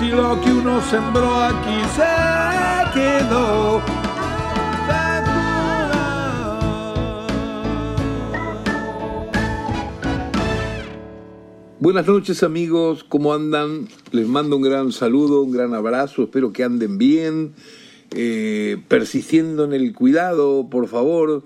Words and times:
si 0.00 0.08
lo 0.08 0.40
que 0.40 0.50
uno 0.50 0.80
sembró 0.80 1.42
aquí 1.42 1.78
se 1.94 2.98
quedó. 2.98 3.82
Buenas 11.80 12.06
noches 12.06 12.42
amigos, 12.42 13.04
¿cómo 13.04 13.34
andan? 13.34 13.88
Les 14.10 14.26
mando 14.26 14.56
un 14.56 14.62
gran 14.62 14.90
saludo, 14.92 15.42
un 15.42 15.50
gran 15.50 15.74
abrazo, 15.74 16.22
espero 16.22 16.50
que 16.50 16.64
anden 16.64 16.96
bien, 16.96 17.52
eh, 18.16 18.78
persistiendo 18.88 19.64
en 19.64 19.74
el 19.74 19.92
cuidado, 19.92 20.68
por 20.70 20.88
favor. 20.88 21.44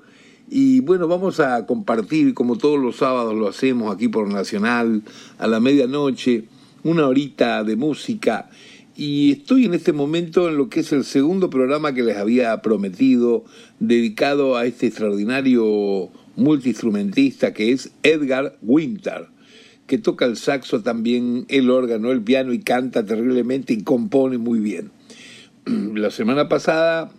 Y 0.48 0.78
bueno, 0.78 1.08
vamos 1.08 1.40
a 1.40 1.66
compartir, 1.66 2.34
como 2.34 2.56
todos 2.56 2.78
los 2.78 2.96
sábados 2.98 3.34
lo 3.34 3.48
hacemos 3.48 3.92
aquí 3.92 4.06
por 4.06 4.28
Nacional, 4.28 5.02
a 5.38 5.48
la 5.48 5.58
medianoche, 5.58 6.44
una 6.84 7.08
horita 7.08 7.64
de 7.64 7.76
música 7.76 8.50
y 8.96 9.32
estoy 9.32 9.64
en 9.64 9.74
este 9.74 9.92
momento 9.92 10.48
en 10.48 10.56
lo 10.56 10.68
que 10.68 10.80
es 10.80 10.92
el 10.92 11.04
segundo 11.04 11.50
programa 11.50 11.94
que 11.94 12.04
les 12.04 12.16
había 12.16 12.62
prometido 12.62 13.44
dedicado 13.80 14.56
a 14.56 14.66
este 14.66 14.86
extraordinario 14.86 16.10
multiinstrumentista 16.36 17.52
que 17.52 17.72
es 17.72 17.90
Edgar 18.04 18.56
Winter, 18.62 19.26
que 19.88 19.98
toca 19.98 20.26
el 20.26 20.36
saxo 20.36 20.82
también, 20.82 21.44
el 21.48 21.70
órgano, 21.70 22.12
el 22.12 22.22
piano 22.22 22.52
y 22.52 22.60
canta 22.60 23.04
terriblemente 23.04 23.72
y 23.72 23.82
compone 23.82 24.38
muy 24.38 24.60
bien. 24.60 24.92
La 25.64 26.10
semana 26.10 26.48
pasada 26.48 27.10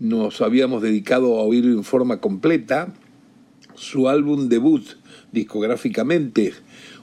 nos 0.00 0.42
habíamos 0.42 0.82
dedicado 0.82 1.38
a 1.38 1.42
oír 1.42 1.64
en 1.64 1.84
forma 1.84 2.20
completa 2.20 2.92
su 3.74 4.08
álbum 4.08 4.48
debut 4.48 4.84
discográficamente 5.32 6.52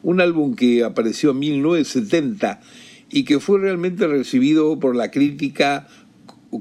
un 0.05 0.21
álbum 0.21 0.55
que 0.55 0.83
apareció 0.83 1.31
en 1.31 1.39
1970 1.39 2.61
y 3.09 3.23
que 3.25 3.39
fue 3.39 3.59
realmente 3.59 4.05
recibido 4.05 4.79
por 4.79 4.95
la 4.95 5.09
crítica 5.09 5.87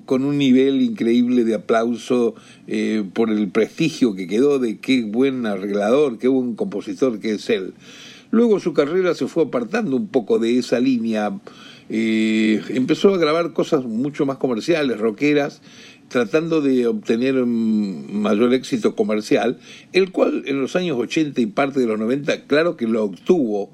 con 0.06 0.24
un 0.24 0.38
nivel 0.38 0.80
increíble 0.80 1.44
de 1.44 1.54
aplauso 1.54 2.34
eh, 2.66 3.04
por 3.12 3.30
el 3.30 3.50
prestigio 3.50 4.14
que 4.14 4.26
quedó 4.26 4.58
de 4.58 4.78
qué 4.78 5.02
buen 5.02 5.44
arreglador, 5.44 6.18
qué 6.18 6.26
buen 6.26 6.54
compositor 6.56 7.20
que 7.20 7.34
es 7.34 7.50
él. 7.50 7.74
Luego 8.30 8.60
su 8.60 8.72
carrera 8.72 9.14
se 9.14 9.28
fue 9.28 9.44
apartando 9.44 9.94
un 9.94 10.08
poco 10.08 10.38
de 10.38 10.58
esa 10.58 10.80
línea, 10.80 11.38
eh, 11.90 12.62
empezó 12.70 13.12
a 13.14 13.18
grabar 13.18 13.52
cosas 13.52 13.84
mucho 13.84 14.24
más 14.24 14.38
comerciales, 14.38 14.98
rockeras, 14.98 15.60
tratando 16.08 16.60
de 16.60 16.86
obtener 16.86 17.34
mayor 17.44 18.54
éxito 18.54 18.94
comercial, 18.94 19.58
el 19.92 20.10
cual 20.10 20.44
en 20.46 20.60
los 20.60 20.76
años 20.76 20.98
80 20.98 21.40
y 21.40 21.46
parte 21.46 21.80
de 21.80 21.86
los 21.86 21.98
90, 21.98 22.46
claro 22.46 22.76
que 22.76 22.86
lo 22.86 23.04
obtuvo. 23.04 23.72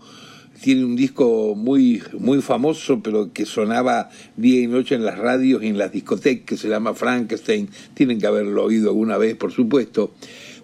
Tiene 0.62 0.84
un 0.84 0.94
disco 0.94 1.54
muy, 1.56 2.02
muy 2.18 2.42
famoso, 2.42 3.02
pero 3.02 3.32
que 3.32 3.46
sonaba 3.46 4.10
día 4.36 4.60
y 4.60 4.66
noche 4.66 4.94
en 4.94 5.06
las 5.06 5.16
radios 5.16 5.62
y 5.62 5.68
en 5.68 5.78
las 5.78 5.91
discotecas, 5.91 6.44
que 6.44 6.56
se 6.58 6.68
llama 6.68 6.92
Frankenstein. 6.92 7.70
Tienen 7.94 8.20
que 8.20 8.26
haberlo 8.26 8.64
oído 8.64 8.91
alguna 8.91 9.16
vez, 9.16 9.36
por 9.36 9.52
supuesto. 9.52 10.12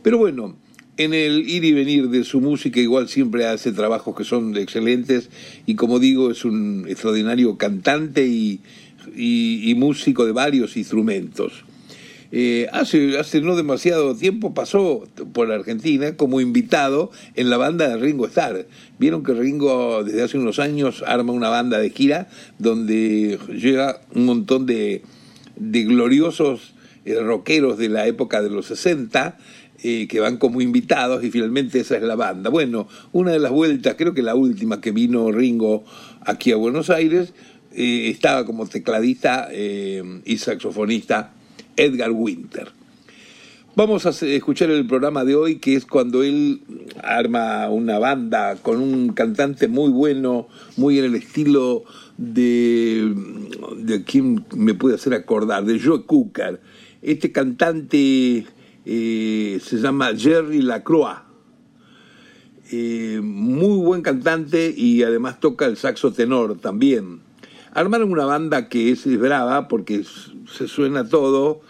Pero 0.03 0.19
bueno, 0.19 0.55
en 0.99 1.13
el 1.13 1.49
ir 1.49 1.65
y 1.65 1.73
venir 1.73 2.09
de 2.09 2.25
su 2.25 2.41
música 2.41 2.81
igual 2.81 3.09
siempre 3.09 3.47
hace 3.47 3.73
trabajos 3.73 4.17
que 4.17 4.25
son 4.25 4.57
excelentes 4.57 5.29
y 5.67 5.75
como 5.75 5.99
digo 5.99 6.31
es 6.31 6.45
un 6.45 6.87
extraordinario 6.89 7.59
cantante 7.59 8.27
y, 8.27 8.61
y, 9.15 9.75
músico 9.77 10.25
de 10.25 10.33
varios 10.33 10.77
instrumentos. 10.77 11.65
Eh, 12.33 12.67
hace, 12.73 13.19
hace 13.19 13.41
no 13.41 13.55
demasiado 13.55 14.17
tiempo 14.17 14.53
pasó 14.53 15.07
por 15.33 15.53
Argentina 15.53 16.17
como 16.17 16.41
invitado 16.41 17.13
en 17.35 17.51
la 17.51 17.57
banda 17.57 17.89
de 17.89 17.97
Ringo 17.97 18.27
Starr. 18.27 18.67
Vieron 18.99 19.23
que 19.23 19.33
Ringo 19.33 20.03
desde 20.03 20.23
hace 20.23 20.39
unos 20.39 20.59
años 20.59 21.05
arma 21.07 21.33
una 21.33 21.49
banda 21.49 21.79
de 21.79 21.91
gira 21.91 22.29
donde 22.59 23.39
llega 23.49 24.01
un 24.13 24.27
montón 24.27 24.67
de, 24.67 25.03
de 25.55 25.85
gloriosos 25.85 26.75
eh, 27.05 27.21
rockeros 27.21 27.79
de 27.79 27.89
la 27.89 28.07
época 28.09 28.43
de 28.43 28.51
los 28.51 28.67
60 28.67 29.39
eh, 29.83 30.09
que 30.09 30.21
van 30.21 30.39
como 30.39 30.63
invitados 30.63 31.23
y 31.23 31.31
finalmente 31.31 31.81
esa 31.81 31.97
es 31.97 32.03
la 32.03 32.17
banda. 32.17 32.49
Bueno, 32.49 32.89
una 33.13 33.31
de 33.31 33.39
las 33.39 33.53
vueltas, 33.53 33.95
creo 33.97 34.15
que 34.15 34.23
la 34.23 34.35
última 34.35 34.81
que 34.81 34.91
vino 34.91 35.31
Ringo 35.31 35.85
aquí 36.23 36.51
a 36.51 36.57
Buenos 36.57 36.89
Aires, 36.89 37.35
eh, 37.73 38.09
estaba 38.09 38.47
como 38.47 38.67
tecladista 38.67 39.49
eh, 39.51 40.03
y 40.25 40.39
saxofonista 40.39 41.33
Edgar 41.77 42.11
Winter. 42.11 42.71
Vamos 43.75 44.07
a 44.07 44.11
escuchar 44.27 44.71
el 44.71 44.87
programa 44.87 45.25
de 45.25 45.35
hoy, 45.35 45.57
que 45.57 45.75
es 45.75 45.85
cuando 45.85 46.23
él 46.23 46.63
arma 47.03 47.69
una 47.69 47.99
banda 47.99 48.57
con 48.57 48.81
un 48.81 49.13
cantante 49.13 49.69
muy 49.69 49.91
bueno, 49.91 50.49
muy 50.79 50.99
en 50.99 51.05
el 51.05 51.15
estilo 51.17 51.85
de, 52.17 53.15
de 53.77 54.03
quien 54.05 54.47
me 54.55 54.73
puede 54.73 54.95
hacer 54.95 55.13
acordar, 55.13 55.67
de 55.67 55.79
Joe 55.79 56.05
Cooker. 56.05 56.59
Este 57.03 57.33
cantante 57.33 58.47
eh, 58.87 59.61
se 59.63 59.77
llama 59.77 60.17
Jerry 60.17 60.63
Lacroix. 60.63 61.19
muy 62.73 63.77
buen 63.85 64.01
cantante 64.01 64.73
y 64.75 65.03
además 65.03 65.39
toca 65.39 65.67
el 65.67 65.77
saxo 65.77 66.15
tenor 66.15 66.59
también. 66.59 67.26
Armaron 67.77 68.11
una 68.11 68.25
banda 68.25 68.71
que 68.71 68.91
es, 68.91 69.05
brava 69.19 69.69
porque 69.69 70.03
se 70.51 70.67
suena 70.67 71.07
todo 71.07 71.61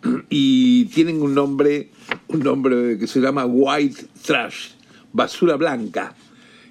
y 0.30 0.84
tienen 0.84 1.20
un 1.20 1.34
nombre, 1.34 1.90
un 2.28 2.38
nombre 2.38 2.96
que 2.98 3.08
se 3.08 3.18
llama 3.18 3.46
White 3.46 4.06
Trash, 4.24 4.68
basura 5.12 5.56
blanca. 5.56 6.14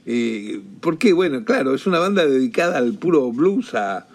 Eh, 0.05 0.61
porque, 0.79 1.11
bueno, 1.11 1.43
claro, 1.43 1.75
es 1.75 1.85
una 1.85 1.99
banda 1.99 2.25
dedicada 2.25 2.77
al 2.77 2.93
puro 2.93 3.33
blues, 3.33 3.75
a, 3.75 4.07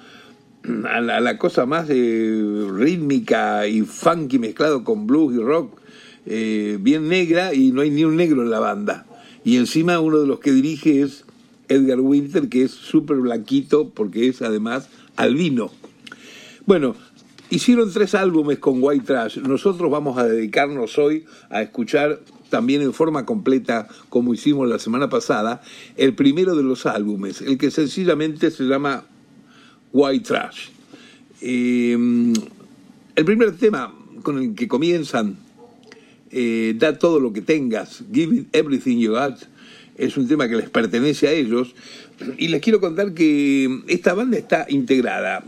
la, 0.65 1.37
cosa 1.37 1.67
más 1.67 1.89
eh, 1.91 2.67
rítmica 2.73 3.67
y 3.67 3.83
funky 3.83 4.39
mezclado 4.39 4.83
con 4.83 5.07
blues 5.07 5.35
y 5.35 5.41
rock, 5.41 5.79
eh, 6.25 6.79
bien 6.81 7.07
negra 7.07 7.53
y 7.53 7.71
no 7.71 7.83
hay 7.83 7.91
ni 7.91 8.05
un 8.05 8.17
negro 8.17 8.41
en 8.41 8.51
la 8.51 8.61
banda. 8.61 9.05
Y 9.45 9.59
encima 9.59 10.01
uno 10.01 10.21
de 10.21 10.27
los 10.27 10.41
que 10.41 10.53
dirige 10.53 11.03
es 11.03 11.27
Edgar 11.71 12.01
Winter, 12.01 12.49
que 12.49 12.65
es 12.65 12.73
súper 12.73 13.17
blanquito 13.17 13.89
porque 13.89 14.29
es 14.29 14.43
además 14.43 14.89
albino. 15.17 15.71
Bueno, 16.67 16.97
hicieron 17.49 17.93
tres 17.93 18.15
álbumes 18.15 18.59
con 18.59 18.83
White 18.83 19.07
Trash. 19.07 19.39
Nosotros 19.39 19.91
vamos 19.91 20.19
a 20.19 20.25
dedicarnos 20.25 20.99
hoy 20.99 21.25
a 21.49 21.63
escuchar 21.63 22.21
también 22.51 22.83
en 22.83 22.93
forma 22.93 23.25
completa, 23.25 23.89
como 24.09 24.35
hicimos 24.35 24.69
la 24.69 24.79
semana 24.79 25.09
pasada, 25.09 25.63
el 25.97 26.15
primero 26.15 26.57
de 26.57 26.65
los 26.65 26.85
álbumes, 26.85 27.41
el 27.41 27.57
que 27.57 27.71
sencillamente 27.71 28.51
se 28.51 28.65
llama 28.65 29.05
White 29.93 30.25
Trash. 30.27 30.69
Em, 31.41 32.35
el 33.15 33.25
primer 33.25 33.57
tema 33.57 33.95
con 34.23 34.39
el 34.39 34.55
que 34.55 34.69
comienzan, 34.69 35.39
eh, 36.33 36.75
da 36.77 36.99
todo 36.99 37.21
lo 37.21 37.33
que 37.33 37.41
tengas, 37.41 38.05
give 38.13 38.45
everything 38.53 38.99
you 38.99 39.13
got, 39.13 39.39
es 40.01 40.17
un 40.17 40.27
tema 40.27 40.49
que 40.49 40.57
les 40.57 40.71
pertenece 40.71 41.29
a 41.29 41.33
ellos. 41.33 41.75
Y 42.39 42.49
les 42.49 42.61
quiero 42.61 42.81
contar 42.81 43.13
que 43.13 43.83
esta 43.87 44.15
banda 44.15 44.39
está 44.39 44.67
integrada, 44.69 45.45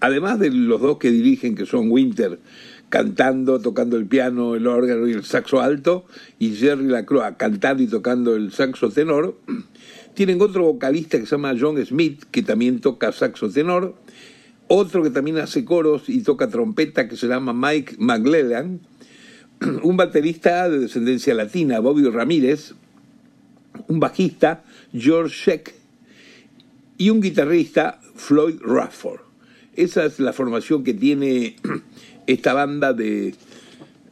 además 0.00 0.38
de 0.38 0.50
los 0.50 0.80
dos 0.80 0.98
que 0.98 1.10
dirigen, 1.10 1.54
que 1.54 1.64
son 1.64 1.90
Winter, 1.90 2.38
cantando, 2.88 3.60
tocando 3.60 3.96
el 3.96 4.06
piano, 4.06 4.54
el 4.54 4.66
órgano 4.66 5.08
y 5.08 5.12
el 5.12 5.24
saxo 5.24 5.60
alto, 5.60 6.06
y 6.38 6.54
Jerry 6.54 6.86
Lacroix 6.86 7.36
cantando 7.36 7.82
y 7.82 7.86
tocando 7.86 8.34
el 8.34 8.52
saxo 8.52 8.90
tenor. 8.90 9.38
Tienen 10.14 10.40
otro 10.40 10.64
vocalista 10.64 11.18
que 11.18 11.26
se 11.26 11.32
llama 11.32 11.54
John 11.58 11.84
Smith, 11.84 12.22
que 12.30 12.42
también 12.42 12.80
toca 12.80 13.10
saxo 13.12 13.48
tenor. 13.48 13.96
Otro 14.66 15.02
que 15.02 15.10
también 15.10 15.38
hace 15.38 15.64
coros 15.64 16.08
y 16.08 16.22
toca 16.22 16.48
trompeta, 16.48 17.08
que 17.08 17.16
se 17.16 17.26
llama 17.26 17.52
Mike 17.52 17.96
McLellan. 17.98 18.80
Un 19.82 19.96
baterista 19.96 20.68
de 20.68 20.78
descendencia 20.78 21.34
latina, 21.34 21.80
Bobby 21.80 22.08
Ramírez, 22.08 22.74
un 23.88 24.00
bajista, 24.00 24.64
George 24.92 25.34
Sheck, 25.34 25.74
y 26.96 27.10
un 27.10 27.20
guitarrista, 27.20 28.00
Floyd 28.14 28.60
Rafford. 28.60 29.20
Esa 29.74 30.04
es 30.04 30.20
la 30.20 30.32
formación 30.32 30.84
que 30.84 30.94
tiene 30.94 31.56
esta 32.26 32.54
banda 32.54 32.92
de, 32.92 33.34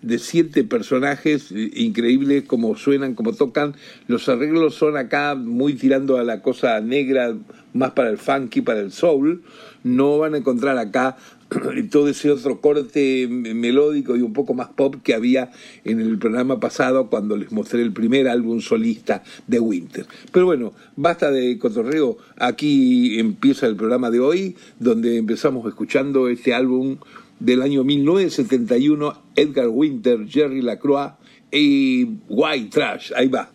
de 0.03 0.19
siete 0.19 0.65
personajes 0.65 1.53
increíbles, 1.53 2.45
como 2.45 2.77
suenan, 2.77 3.15
como 3.15 3.33
tocan. 3.33 3.75
Los 4.09 4.29
arreglos 4.29 4.75
son 4.75 4.97
acá 4.97 5.37
muy 5.37 5.75
tirando 5.75 6.19
a 6.19 6.25
la 6.25 6.43
cosa 6.43 6.81
negra, 6.81 7.35
más 7.73 7.93
para 7.93 8.11
el 8.11 8.19
funky, 8.19 8.61
para 8.61 8.81
el 8.81 8.93
soul. 8.93 9.43
No 9.85 10.19
van 10.19 10.35
a 10.35 10.39
encontrar 10.39 10.77
acá 10.79 11.17
todo 11.91 12.09
ese 12.09 12.31
otro 12.31 12.61
corte 12.61 13.27
melódico 13.29 14.17
y 14.17 14.23
un 14.23 14.33
poco 14.33 14.55
más 14.55 14.69
pop 14.69 14.97
que 15.03 15.15
había 15.15 15.51
en 15.85 16.01
el 16.01 16.19
programa 16.19 16.61
pasado 16.61 17.09
cuando 17.09 17.37
les 17.37 17.53
mostré 17.53 17.83
el 17.83 17.93
primer 17.93 18.29
álbum 18.29 18.61
solista 18.61 19.23
de 19.47 19.61
Winter. 19.61 20.07
Pero 20.33 20.47
bueno, 20.47 20.73
basta 20.97 21.31
de 21.31 21.59
cotorreo. 21.59 22.19
Aquí 22.37 23.19
empieza 23.19 23.67
el 23.67 23.77
programa 23.77 24.11
de 24.11 24.21
hoy, 24.21 24.57
donde 24.79 25.17
empezamos 25.17 25.67
escuchando 25.67 26.29
este 26.29 26.55
álbum 26.55 26.99
del 27.41 27.63
año 27.63 27.85
1971, 27.85 29.23
Edgar 29.35 29.69
Winter, 29.69 30.27
Jerry 30.29 30.63
Lacroix 30.63 31.13
y 31.51 32.05
White 32.29 32.71
Trash. 32.71 33.13
Ahí 33.17 33.29
va. 33.29 33.51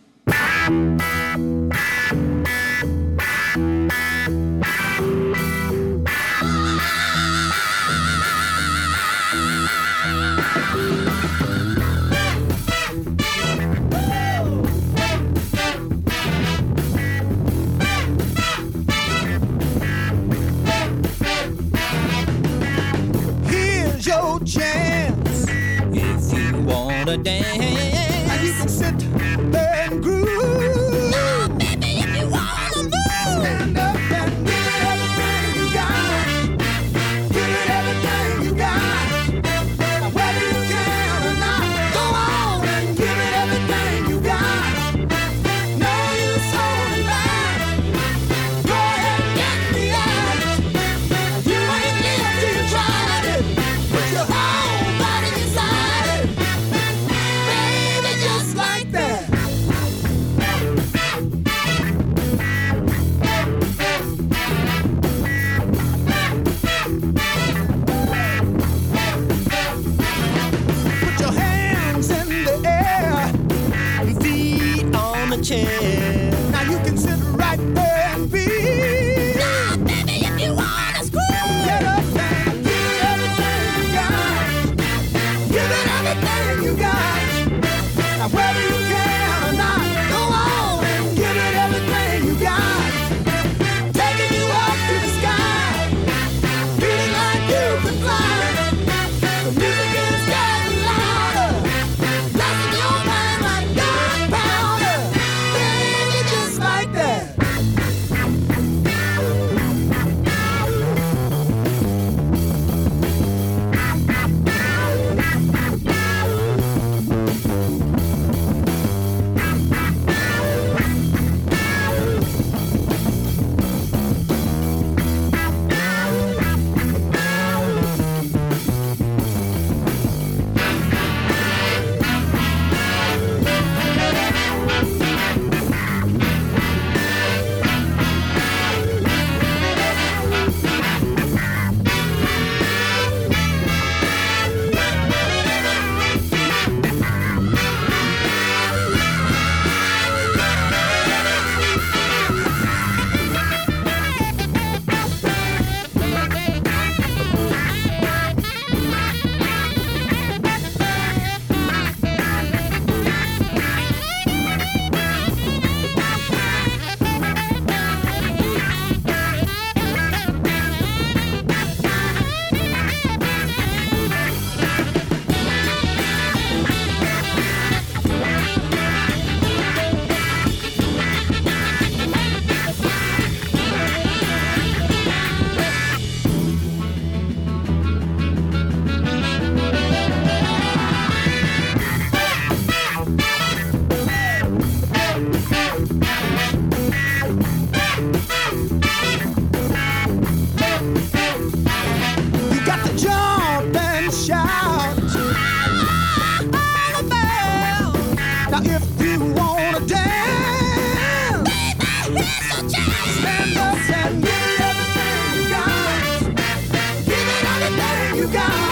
God. 218.32 218.67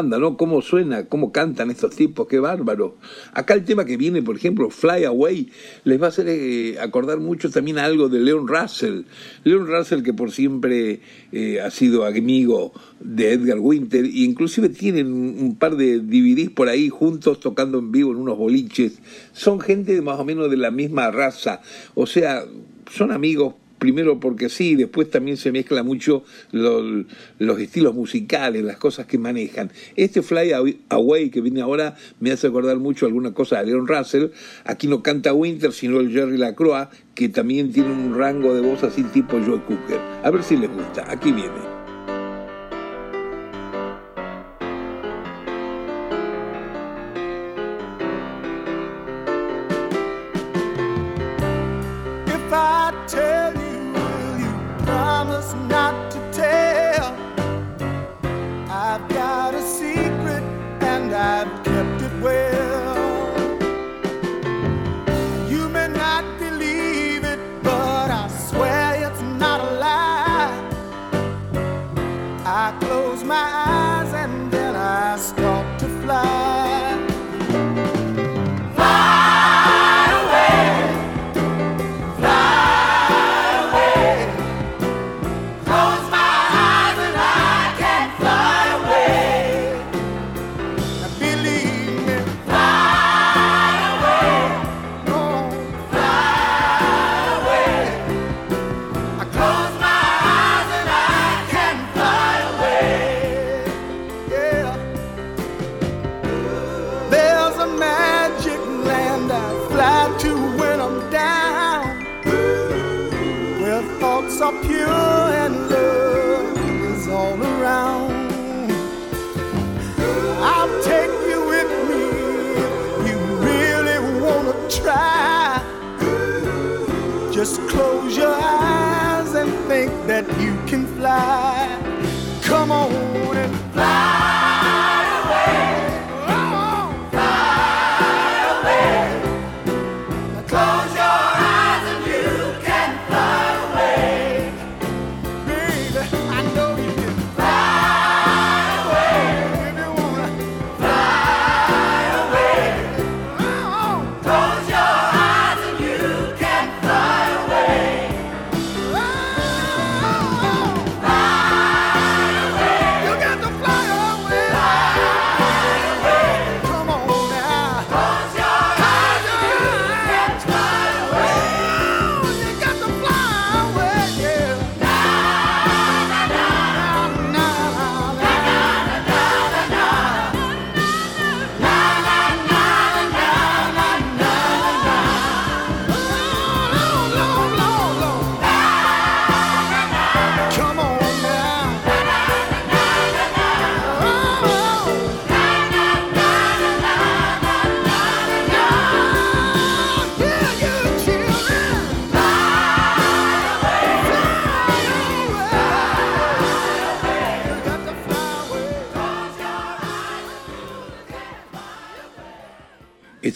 ¿Cómo 0.00 0.62
suena? 0.62 1.04
¿Cómo 1.04 1.30
cantan 1.30 1.70
estos 1.70 1.94
tipos? 1.94 2.26
Qué 2.26 2.38
bárbaro. 2.38 2.96
Acá 3.34 3.52
el 3.52 3.64
tema 3.64 3.84
que 3.84 3.98
viene, 3.98 4.22
por 4.22 4.34
ejemplo, 4.34 4.70
Fly 4.70 5.04
Away, 5.04 5.50
les 5.84 6.00
va 6.00 6.06
a 6.06 6.08
hacer 6.08 6.26
eh, 6.26 6.78
acordar 6.80 7.20
mucho 7.20 7.50
también 7.50 7.78
algo 7.78 8.08
de 8.08 8.20
Leon 8.20 8.48
Russell. 8.48 9.02
Leon 9.44 9.66
Russell 9.66 10.02
que 10.02 10.14
por 10.14 10.30
siempre 10.32 11.00
eh, 11.32 11.60
ha 11.60 11.70
sido 11.70 12.06
amigo 12.06 12.72
de 13.00 13.32
Edgar 13.32 13.58
Winter, 13.58 14.06
e 14.06 14.20
inclusive 14.20 14.70
tienen 14.70 15.12
un 15.12 15.56
par 15.56 15.76
de 15.76 15.98
DVDs 15.98 16.48
por 16.50 16.68
ahí 16.68 16.88
juntos 16.88 17.38
tocando 17.38 17.78
en 17.78 17.92
vivo 17.92 18.12
en 18.12 18.16
unos 18.16 18.38
boliches. 18.38 19.00
Son 19.32 19.60
gente 19.60 20.00
más 20.00 20.18
o 20.18 20.24
menos 20.24 20.50
de 20.50 20.56
la 20.56 20.70
misma 20.70 21.10
raza, 21.10 21.60
o 21.94 22.06
sea, 22.06 22.44
son 22.90 23.12
amigos 23.12 23.54
primero 23.80 24.20
porque 24.20 24.48
sí, 24.48 24.76
después 24.76 25.10
también 25.10 25.36
se 25.36 25.50
mezcla 25.50 25.82
mucho 25.82 26.22
los, 26.52 27.06
los 27.40 27.58
estilos 27.58 27.94
musicales, 27.94 28.62
las 28.62 28.76
cosas 28.76 29.06
que 29.06 29.18
manejan. 29.18 29.72
Este 29.96 30.22
Fly 30.22 30.52
Away 30.88 31.30
que 31.30 31.40
viene 31.40 31.62
ahora 31.62 31.96
me 32.20 32.30
hace 32.30 32.46
acordar 32.46 32.76
mucho 32.76 33.06
alguna 33.06 33.34
cosa 33.34 33.58
de 33.58 33.66
Leon 33.66 33.88
Russell. 33.88 34.26
Aquí 34.64 34.86
no 34.86 35.02
canta 35.02 35.32
Winter, 35.32 35.72
sino 35.72 35.98
el 35.98 36.12
Jerry 36.12 36.36
Lacroix, 36.36 36.88
que 37.14 37.28
también 37.28 37.72
tiene 37.72 37.90
un 37.90 38.16
rango 38.16 38.54
de 38.54 38.60
voz 38.60 38.84
así 38.84 39.02
tipo 39.02 39.40
Joe 39.44 39.60
Cooker. 39.62 39.98
A 40.22 40.30
ver 40.30 40.44
si 40.44 40.56
les 40.56 40.70
gusta. 40.70 41.10
Aquí 41.10 41.32
viene. 41.32 41.79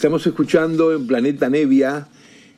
Estamos 0.05 0.27
escuchando 0.27 0.93
en 0.93 1.07
Planeta 1.07 1.49
Nevia 1.49 2.07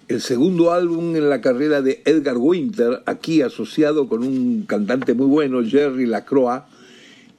el 0.10 0.20
segundo 0.20 0.74
álbum 0.74 1.16
en 1.16 1.30
la 1.30 1.40
carrera 1.40 1.82
de 1.82 2.02
Edgar 2.04 2.36
Winter, 2.38 3.04
aquí 3.06 3.42
asociado 3.42 4.10
con 4.10 4.22
un 4.22 4.64
cantante 4.64 5.14
muy 5.14 5.28
bueno, 5.28 5.64
Jerry 5.64 6.08
Lacroix, 6.08 6.64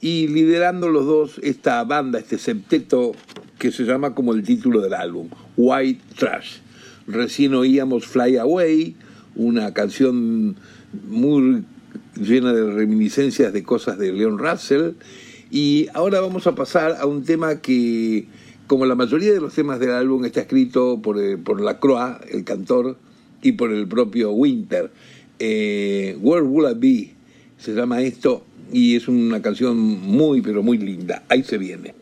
y 0.01 0.27
liderando 0.27 0.89
los 0.89 1.05
dos 1.05 1.39
esta 1.43 1.83
banda, 1.83 2.17
este 2.17 2.39
septeto 2.39 3.11
que 3.59 3.71
se 3.71 3.83
llama 3.83 4.15
como 4.15 4.33
el 4.33 4.41
título 4.41 4.81
del 4.81 4.95
álbum, 4.95 5.29
White 5.55 6.01
Trash. 6.17 6.57
Recién 7.05 7.53
oíamos 7.53 8.07
Fly 8.07 8.37
Away, 8.37 8.95
una 9.35 9.75
canción 9.75 10.55
muy 11.07 11.65
llena 12.19 12.51
de 12.51 12.65
reminiscencias 12.65 13.53
de 13.53 13.61
cosas 13.61 13.99
de 13.99 14.11
Leon 14.11 14.39
Russell, 14.39 14.93
y 15.51 15.85
ahora 15.93 16.19
vamos 16.19 16.47
a 16.47 16.55
pasar 16.55 16.97
a 16.99 17.05
un 17.05 17.23
tema 17.23 17.61
que 17.61 18.25
como 18.69 18.85
la 18.85 18.93
mayoría 18.93 19.33
de 19.33 19.41
los 19.41 19.55
temas 19.55 19.79
del 19.79 19.89
álbum 19.89 20.23
está 20.25 20.41
escrito 20.41 21.01
por, 21.01 21.19
eh, 21.19 21.39
por 21.39 21.59
Lacroix, 21.59 22.19
el 22.29 22.43
cantor, 22.43 22.97
y 23.41 23.53
por 23.53 23.71
el 23.71 23.87
propio 23.87 24.31
Winter. 24.31 24.91
Eh, 25.39 26.15
Where 26.21 26.43
Will 26.43 26.69
I 26.69 26.75
Be? 26.75 27.13
Se 27.57 27.73
llama 27.73 28.03
esto 28.03 28.45
y 28.71 28.95
es 28.95 29.07
una 29.07 29.41
canción 29.41 29.75
muy, 29.75 30.41
pero 30.41 30.61
muy 30.61 30.77
linda. 30.77 31.23
Ahí 31.29 31.43
se 31.43 31.57
viene. 31.57 31.95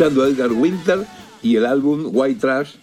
Escuchando 0.00 0.24
a 0.24 0.28
Edgar 0.28 0.52
Winter 0.52 1.06
y 1.42 1.56
el 1.56 1.66
álbum 1.66 2.08
White 2.10 2.40
Trash, 2.40 2.76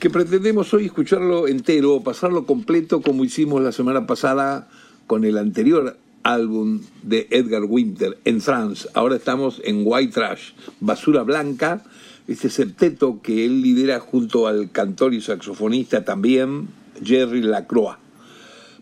que 0.00 0.10
pretendemos 0.10 0.74
hoy 0.74 0.86
escucharlo 0.86 1.46
entero, 1.46 2.00
pasarlo 2.00 2.44
completo 2.44 3.02
como 3.02 3.24
hicimos 3.24 3.62
la 3.62 3.70
semana 3.70 4.04
pasada 4.04 4.68
con 5.06 5.24
el 5.24 5.38
anterior 5.38 5.96
álbum 6.24 6.80
de 7.04 7.28
Edgar 7.30 7.62
Winter, 7.62 8.18
en 8.24 8.40
France. 8.40 8.88
Ahora 8.94 9.14
estamos 9.14 9.62
en 9.64 9.82
White 9.84 10.12
Trash, 10.12 10.54
Basura 10.80 11.22
Blanca, 11.22 11.84
este 12.26 12.50
septeto 12.50 13.22
que 13.22 13.44
él 13.44 13.62
lidera 13.62 14.00
junto 14.00 14.48
al 14.48 14.72
cantor 14.72 15.14
y 15.14 15.20
saxofonista 15.20 16.04
también, 16.04 16.66
Jerry 17.00 17.42
Lacroix. 17.42 17.96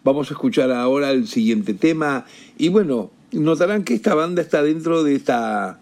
Vamos 0.04 0.30
a 0.30 0.32
escuchar 0.32 0.72
ahora 0.72 1.10
el 1.10 1.28
siguiente 1.28 1.74
tema 1.74 2.24
y 2.56 2.70
bueno, 2.70 3.10
notarán 3.32 3.84
que 3.84 3.92
esta 3.92 4.14
banda 4.14 4.40
está 4.40 4.62
dentro 4.62 5.02
de 5.02 5.16
esta 5.16 5.80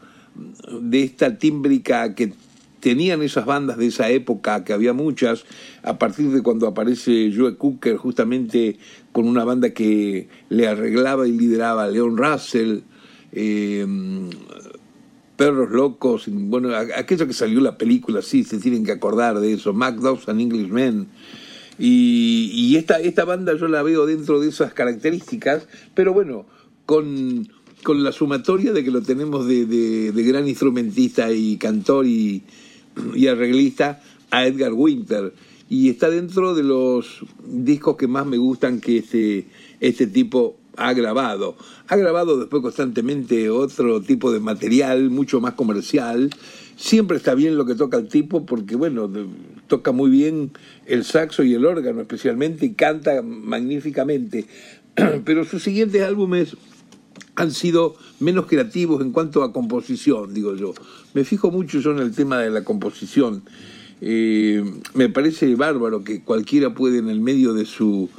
de 0.80 1.02
esta 1.02 1.38
tímbrica 1.38 2.14
que 2.14 2.32
tenían 2.80 3.22
esas 3.22 3.46
bandas 3.46 3.78
de 3.78 3.86
esa 3.86 4.10
época, 4.10 4.62
que 4.62 4.74
había 4.74 4.92
muchas, 4.92 5.46
a 5.82 5.98
partir 5.98 6.30
de 6.30 6.42
cuando 6.42 6.66
aparece 6.66 7.32
Joe 7.34 7.56
Cooker, 7.56 7.96
justamente 7.96 8.76
con 9.10 9.26
una 9.26 9.42
banda 9.44 9.70
que 9.70 10.28
le 10.50 10.68
arreglaba 10.68 11.26
y 11.26 11.32
lideraba 11.32 11.88
Leon 11.88 12.18
Russell, 12.18 12.80
eh, 13.32 13.86
Perros 15.36 15.70
Locos, 15.70 16.26
bueno, 16.28 16.76
aquello 16.76 17.26
que 17.26 17.32
salió 17.32 17.60
la 17.60 17.78
película, 17.78 18.22
sí, 18.22 18.44
se 18.44 18.58
tienen 18.58 18.84
que 18.84 18.92
acordar 18.92 19.40
de 19.40 19.54
eso, 19.54 19.72
Macduff 19.72 20.28
and 20.28 20.42
Englishmen. 20.42 21.08
Y, 21.78 22.50
y 22.52 22.76
esta, 22.76 23.00
esta 23.00 23.24
banda 23.24 23.56
yo 23.56 23.66
la 23.66 23.82
veo 23.82 24.06
dentro 24.06 24.40
de 24.40 24.48
esas 24.48 24.74
características, 24.74 25.66
pero 25.94 26.12
bueno, 26.12 26.44
con 26.86 27.48
con 27.84 28.02
la 28.02 28.10
sumatoria 28.10 28.72
de 28.72 28.82
que 28.82 28.90
lo 28.90 29.02
tenemos 29.02 29.46
de, 29.46 30.12
gran 30.12 30.48
instrumentista 30.48 31.30
y 31.30 31.56
cantor 31.58 32.06
y, 32.06 32.42
arreglista 33.30 34.02
a 34.30 34.46
Edgar 34.46 34.72
Winter. 34.72 35.32
Y 35.68 35.90
está 35.90 36.10
dentro 36.10 36.54
de 36.54 36.64
los 36.64 37.20
discos 37.46 37.96
que 37.96 38.08
más 38.08 38.26
me 38.26 38.38
gustan 38.38 38.80
que 38.80 38.98
este, 38.98 39.46
este 39.80 40.08
tipo 40.08 40.56
ha 40.76 40.92
grabado. 40.92 41.56
Ha 41.86 41.96
grabado 41.96 42.38
después 42.38 42.62
constantemente 42.62 43.50
otro 43.50 44.00
tipo 44.00 44.32
de 44.32 44.40
material, 44.40 45.10
mucho 45.10 45.40
más 45.40 45.54
comercial. 45.54 46.30
Siempre 46.76 47.18
está 47.18 47.34
bien 47.34 47.56
lo 47.56 47.66
que 47.66 47.74
toca 47.74 47.98
el 47.98 48.08
tipo 48.08 48.44
porque, 48.44 48.74
bueno, 48.76 49.10
toca 49.68 49.92
muy 49.92 50.10
bien 50.10 50.50
el 50.86 51.04
saxo 51.04 51.44
y 51.44 51.54
el 51.54 51.64
órgano 51.64 52.00
especialmente 52.00 52.66
y 52.66 52.74
canta 52.74 53.22
magníficamente. 53.22 54.46
Pero 55.24 55.44
sus 55.44 55.62
siguientes 55.62 56.02
álbumes 56.02 56.56
han 57.36 57.50
sido 57.50 57.96
menos 58.20 58.46
creativos 58.46 59.02
en 59.02 59.12
cuanto 59.12 59.42
a 59.42 59.52
composición, 59.52 60.34
digo 60.34 60.54
yo. 60.54 60.74
Me 61.14 61.24
fijo 61.24 61.50
mucho 61.50 61.80
yo 61.80 61.92
en 61.92 61.98
el 61.98 62.14
tema 62.14 62.38
de 62.38 62.50
la 62.50 62.64
composición. 62.64 63.42
Eh, 64.00 64.62
me 64.94 65.08
parece 65.08 65.54
bárbaro 65.54 66.04
que 66.04 66.22
cualquiera 66.22 66.74
puede 66.74 66.98
en 66.98 67.08
el 67.08 67.20
medio 67.20 67.54
de 67.54 67.64
su 67.64 68.10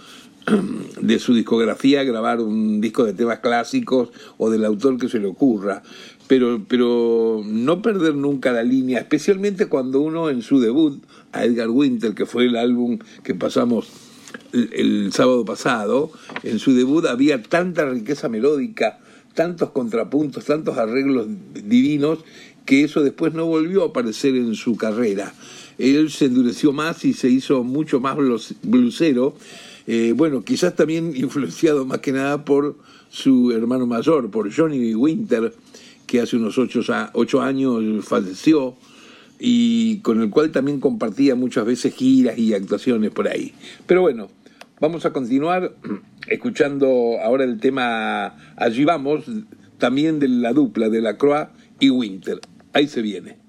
de 1.02 1.20
su 1.20 1.34
discografía 1.34 2.04
grabar 2.04 2.40
un 2.40 2.80
disco 2.82 3.04
de 3.04 3.14
temas 3.14 3.40
clásicos 3.40 4.10
o 4.38 4.50
del 4.50 4.66
autor 4.66 4.98
que 4.98 5.10
se 5.10 5.20
le 5.20 5.28
ocurra, 5.28 5.82
pero, 6.28 6.64
pero 6.68 7.42
no 7.46 7.82
perder 7.82 8.16
nunca 8.16 8.52
la 8.52 8.64
línea, 8.64 9.00
especialmente 9.00 9.68
cuando 9.68 10.02
uno 10.02 10.30
en 10.30 10.42
su 10.42 10.60
debut, 10.60 11.04
a 11.32 11.44
Edgar 11.44 11.70
Winter, 11.70 12.14
que 12.14 12.26
fue 12.26 12.46
el 12.46 12.56
álbum 12.56 13.00
que 13.24 13.36
pasamos 13.36 13.88
el, 14.74 15.12
sábado 15.14 15.46
pasado, 15.46 16.12
en 16.44 16.60
su 16.60 16.74
debut 16.74 17.06
había 17.06 17.42
tanta 17.42 17.86
riqueza 17.90 18.30
melódica, 18.30 19.00
tantos 19.34 19.72
contrapuntos, 19.72 20.46
tantos 20.46 20.78
arreglos 20.78 21.28
divinos, 21.54 22.20
que 22.66 22.84
eso 22.84 23.04
después 23.04 23.34
no 23.34 23.46
volvió 23.46 23.84
a 23.84 23.88
aparecer 23.88 24.36
en 24.36 24.56
su 24.56 24.76
carrera. 24.76 25.34
Él 25.78 26.10
se 26.10 26.26
endureció 26.26 26.72
más 26.72 27.06
y 27.06 27.14
se 27.14 27.30
hizo 27.30 27.64
mucho 27.64 28.00
más 28.00 28.18
blusero, 28.64 29.36
eh, 29.88 30.14
bueno, 30.16 30.44
quizás 30.44 30.76
también 30.76 31.14
influenciado 31.16 31.86
más 31.86 32.00
que 32.00 32.12
nada 32.12 32.44
por 32.46 32.78
su 33.10 33.52
hermano 33.52 33.86
mayor, 33.86 34.32
por 34.32 34.54
Johnny 34.54 34.96
Winter, 34.96 35.54
que 36.08 36.22
hace 36.22 36.38
unos 36.38 36.58
ocho, 36.58 36.82
ocho 37.14 37.42
años 37.42 38.06
falleció 38.06 38.76
y 39.40 40.00
con 40.00 40.22
el 40.22 40.30
cual 40.30 40.52
también 40.52 40.80
compartía 40.80 41.36
muchas 41.36 41.66
veces 41.66 41.94
giras 41.94 42.38
y 42.38 42.54
actuaciones 42.54 43.12
por 43.12 43.28
ahí. 43.28 43.54
Pero 43.86 44.02
bueno, 44.02 44.30
vamos 44.80 45.06
a 45.06 45.14
continuar 45.14 45.76
escuchando 46.28 47.18
ahora 47.22 47.44
el 47.44 47.60
tema 47.60 48.36
Allí 48.56 48.86
vamos, 48.86 49.26
también 49.78 50.20
de 50.20 50.28
la 50.28 50.54
dupla 50.54 50.90
de 50.90 51.02
la 51.02 51.18
Croix 51.18 51.48
y 51.80 51.90
Winter. 51.90 52.40
Ahí 52.74 52.88
se 52.88 53.02
viene. 53.02 53.45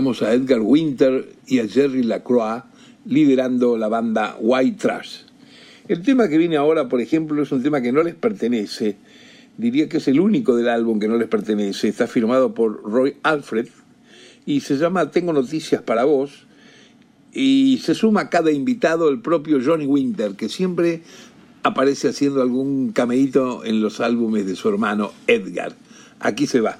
A 0.00 0.32
Edgar 0.32 0.60
Winter 0.62 1.28
y 1.46 1.58
a 1.58 1.68
Jerry 1.68 2.02
Lacroix 2.02 2.62
liderando 3.04 3.76
la 3.76 3.88
banda 3.88 4.34
White 4.40 4.78
Trash. 4.80 5.16
El 5.88 6.00
tema 6.00 6.26
que 6.28 6.38
viene 6.38 6.56
ahora, 6.56 6.88
por 6.88 7.02
ejemplo, 7.02 7.42
es 7.42 7.52
un 7.52 7.62
tema 7.62 7.82
que 7.82 7.92
no 7.92 8.02
les 8.02 8.14
pertenece. 8.14 8.96
Diría 9.58 9.90
que 9.90 9.98
es 9.98 10.08
el 10.08 10.18
único 10.18 10.56
del 10.56 10.70
álbum 10.70 10.98
que 10.98 11.06
no 11.06 11.18
les 11.18 11.28
pertenece. 11.28 11.88
Está 11.88 12.06
firmado 12.06 12.54
por 12.54 12.82
Roy 12.82 13.16
Alfred 13.22 13.68
y 14.46 14.60
se 14.60 14.78
llama 14.78 15.10
Tengo 15.10 15.34
noticias 15.34 15.82
para 15.82 16.04
vos. 16.04 16.46
Y 17.34 17.80
se 17.84 17.94
suma 17.94 18.22
a 18.22 18.30
cada 18.30 18.50
invitado 18.50 19.10
el 19.10 19.20
propio 19.20 19.58
Johnny 19.62 19.86
Winter, 19.86 20.32
que 20.32 20.48
siempre 20.48 21.02
aparece 21.62 22.08
haciendo 22.08 22.40
algún 22.40 22.92
cameíto 22.92 23.66
en 23.66 23.82
los 23.82 24.00
álbumes 24.00 24.46
de 24.46 24.56
su 24.56 24.70
hermano 24.70 25.12
Edgar. 25.26 25.74
Aquí 26.20 26.46
se 26.46 26.60
va. 26.60 26.78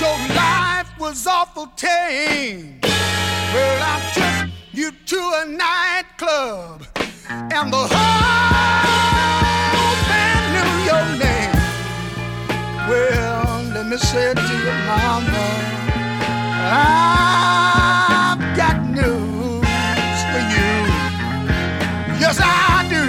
Your 0.00 0.18
life 0.34 0.90
was 0.98 1.26
awful 1.26 1.66
tame. 1.76 2.80
Well, 2.82 3.82
I 3.82 4.00
took 4.12 4.50
you 4.72 4.90
to 4.90 5.16
a 5.16 5.44
nightclub 5.46 6.86
and 7.28 7.72
the 7.72 7.76
whole 7.76 7.88
band 10.08 10.44
knew 10.54 10.72
your 10.90 11.06
name. 11.24 11.58
Well, 12.88 13.62
let 13.72 13.86
me 13.86 13.96
say 13.96 14.32
it 14.32 14.36
to 14.36 14.54
your 14.66 14.78
mama. 14.90 15.46
I've 16.74 18.42
got 18.56 18.76
news 18.98 20.20
for 20.30 20.42
you. 20.54 20.72
Yes, 22.18 22.36
I 22.42 22.84
do. 22.94 23.04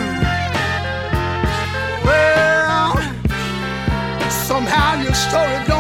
Well, 2.06 2.92
somehow 4.30 5.02
your 5.02 5.16
story 5.16 5.58
don't 5.68 5.75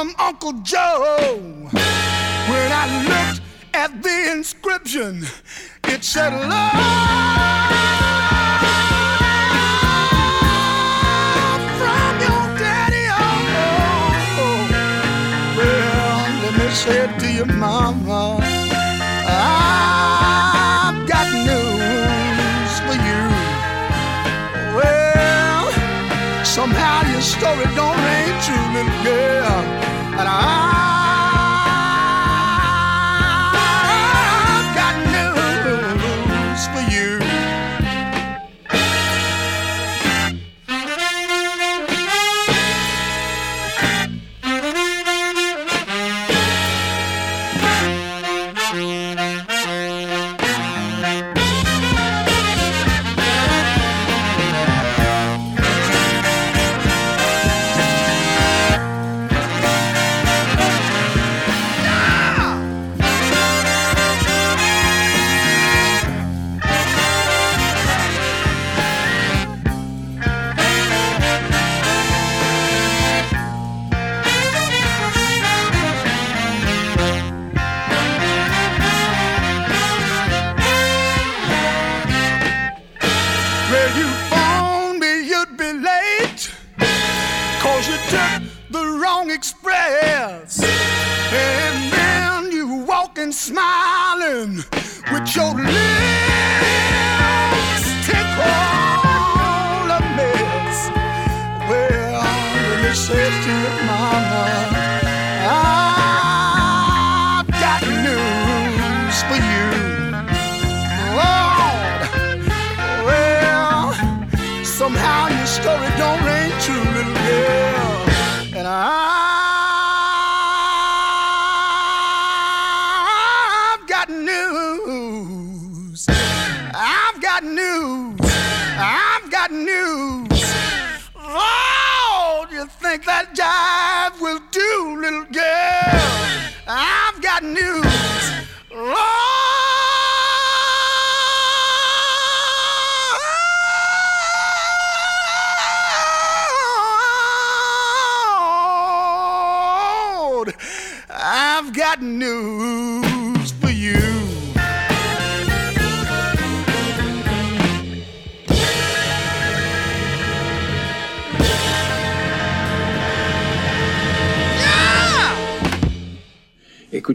from 0.00 0.14
Uncle 0.18 0.52
Joe. 0.62 1.50
When 1.72 2.72
I 2.72 2.86
looked 3.04 3.42
at 3.74 4.02
the 4.02 4.32
inscription, 4.32 5.26
it 5.84 6.02
said 6.02 6.32
love 6.48 7.20
say 16.72 17.06
to 17.18 17.32
your 17.34 17.44
mama. 17.44 18.38
I've 19.28 21.06
got 21.06 21.26
news 21.44 22.72
for 22.86 22.96
you. 23.06 23.22
Well, 24.76 25.64
somehow 26.42 27.02
your 27.12 27.20
story 27.20 27.66
don't 27.76 27.98
ring 27.98 28.30
true, 28.42 28.66
little 28.72 29.04
girl, 29.04 29.89
and 30.20 30.28
I've 30.28 30.89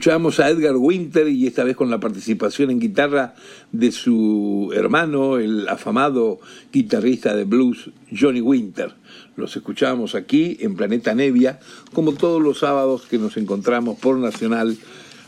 Escuchamos 0.05 0.39
a 0.39 0.49
Edgar 0.49 0.75
Winter 0.75 1.27
y 1.29 1.47
esta 1.47 1.63
vez 1.63 1.75
con 1.75 1.89
la 1.89 1.99
participación 1.99 2.69
en 2.69 2.79
guitarra 2.79 3.33
de 3.71 3.91
su 3.91 4.71
hermano, 4.75 5.39
el 5.39 5.67
afamado 5.67 6.39
guitarrista 6.71 7.35
de 7.35 7.43
blues 7.45 7.89
Johnny 8.15 8.39
Winter. 8.39 8.93
Los 9.35 9.55
escuchamos 9.55 10.13
aquí 10.13 10.57
en 10.59 10.75
Planeta 10.75 11.15
Nevia, 11.15 11.59
como 11.91 12.13
todos 12.13 12.39
los 12.39 12.59
sábados 12.59 13.07
que 13.07 13.17
nos 13.17 13.35
encontramos 13.37 13.97
por 13.97 14.19
Nacional 14.19 14.77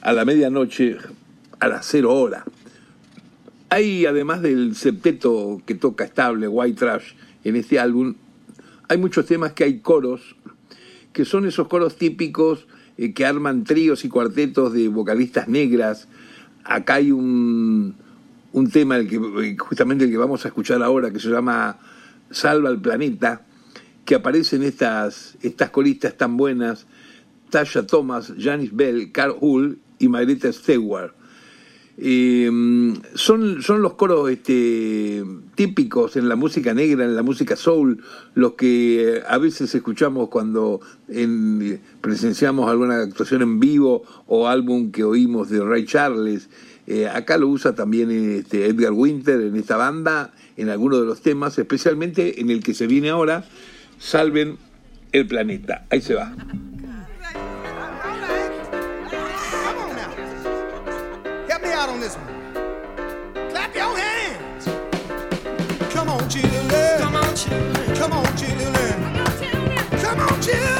a 0.01 0.13
la 0.13 0.25
medianoche 0.25 0.97
a 1.59 1.67
las 1.69 1.87
cero 1.87 2.13
hora. 2.13 2.45
Hay, 3.69 4.05
además 4.05 4.43
del 4.43 4.75
septeto 4.75 5.59
que 5.65 5.73
toca 5.73 6.03
estable, 6.03 6.47
White 6.47 6.77
Trash, 6.77 7.13
en 7.43 7.55
este 7.55 7.79
álbum, 7.79 8.13
hay 8.87 8.99
muchos 8.99 9.25
temas 9.25 9.53
que 9.53 9.63
hay 9.63 9.79
coros, 9.79 10.35
que 11.13 11.25
son 11.25 11.47
esos 11.47 11.67
coros 11.67 11.95
típicos 11.95 12.67
eh, 12.97 13.13
que 13.13 13.25
arman 13.25 13.63
tríos 13.63 14.05
y 14.05 14.09
cuartetos 14.09 14.73
de 14.73 14.87
vocalistas 14.87 15.47
negras. 15.47 16.07
Acá 16.63 16.95
hay 16.95 17.11
un, 17.11 17.95
un 18.51 18.69
tema, 18.69 18.97
el 18.97 19.07
que, 19.07 19.15
eh, 19.15 19.55
justamente 19.57 20.05
el 20.05 20.11
que 20.11 20.17
vamos 20.17 20.45
a 20.45 20.49
escuchar 20.49 20.81
ahora, 20.83 21.11
que 21.11 21.19
se 21.19 21.29
llama 21.29 21.77
Salva 22.31 22.69
al 22.69 22.81
Planeta, 22.81 23.41
que 24.05 24.15
aparecen 24.15 24.63
estas, 24.63 25.37
estas 25.41 25.69
coristas 25.69 26.17
tan 26.17 26.37
buenas, 26.37 26.87
Tasha 27.49 27.85
Thomas, 27.85 28.33
Janice 28.37 28.71
Bell, 28.73 29.11
Carl 29.11 29.35
Hull 29.39 29.79
y 29.99 30.07
Margarita 30.07 30.51
Stewart. 30.51 31.13
Eh, 31.99 32.47
son, 33.15 33.63
son 33.63 33.81
los 33.81 33.93
coros 33.95 34.29
este, 34.29 35.23
típicos 35.55 36.15
en 36.15 36.29
la 36.29 36.35
música 36.35 36.73
negra, 36.73 37.05
en 37.05 37.15
la 37.15 37.23
música 37.23 37.55
soul, 37.55 38.03
los 38.35 38.53
que 38.53 39.23
a 39.27 39.37
veces 39.39 39.73
escuchamos 39.73 40.29
cuando 40.29 40.79
en, 41.09 41.81
presenciamos 42.01 42.69
alguna 42.69 43.01
actuación 43.01 43.41
en 43.41 43.59
vivo 43.59 44.03
o 44.27 44.47
álbum 44.47 44.91
que 44.91 45.03
oímos 45.03 45.49
de 45.49 45.63
Ray 45.63 45.85
Charles. 45.85 46.49
Eh, 46.85 47.07
acá 47.07 47.37
lo 47.37 47.47
usa 47.47 47.73
también 47.73 48.11
este, 48.11 48.67
Edgar 48.67 48.93
Winter 48.93 49.41
en 49.41 49.55
esta 49.55 49.75
banda, 49.75 50.33
en 50.55 50.69
algunos 50.69 51.01
de 51.01 51.05
los 51.05 51.21
temas, 51.21 51.57
especialmente 51.57 52.39
en 52.39 52.49
el 52.49 52.63
que 52.63 52.73
se 52.73 52.87
viene 52.87 53.09
ahora, 53.09 53.43
Salven 53.99 54.57
el 55.11 55.25
Planeta. 55.25 55.85
Ahí 55.89 56.01
se 56.01 56.13
va. 56.13 56.35
you. 70.47 70.76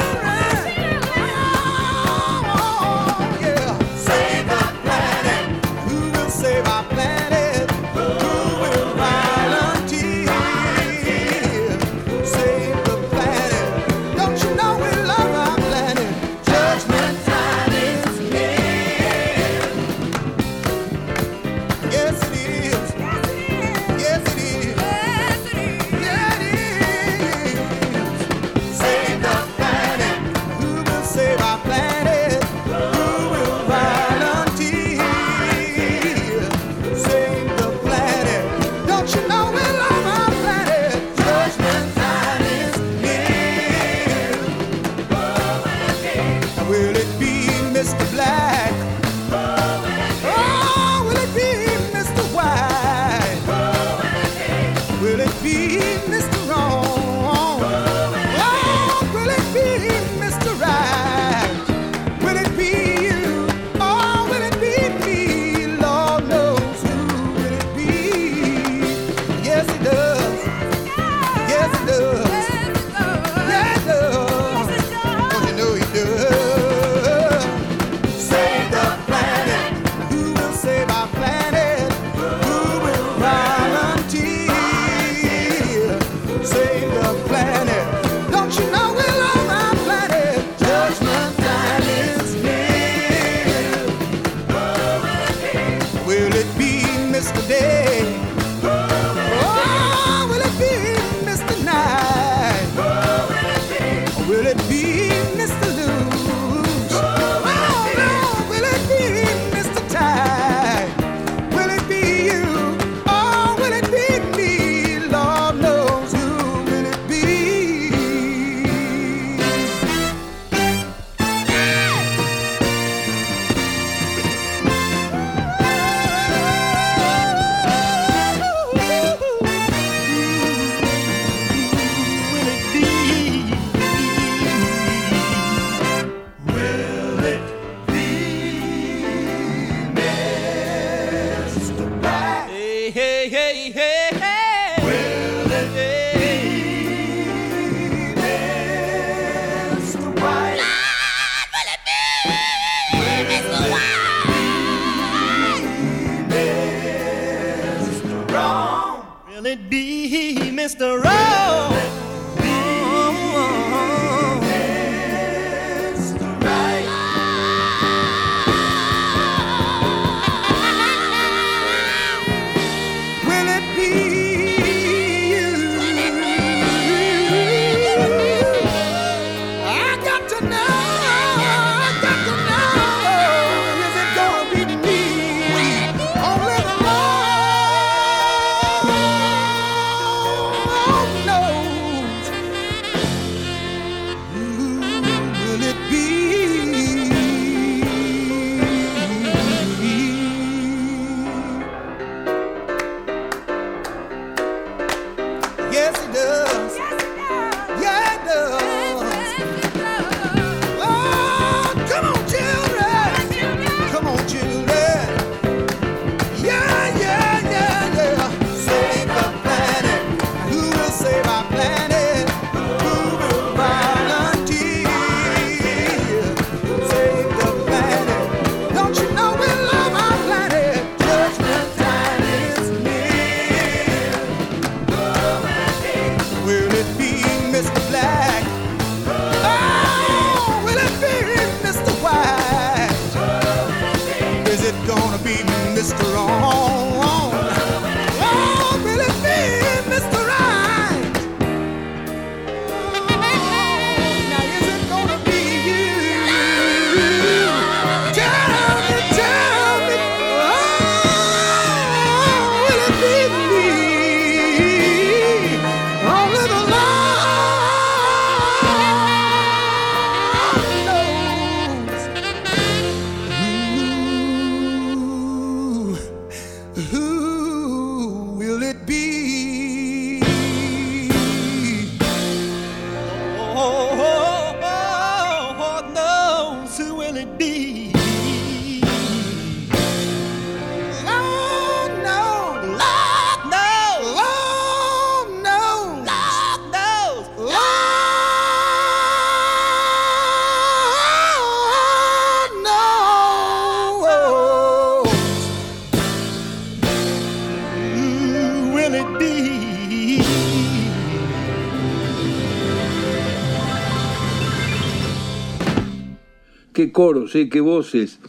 Children. 317.28 317.50
qué 317.50 317.62
voces. 317.62 318.20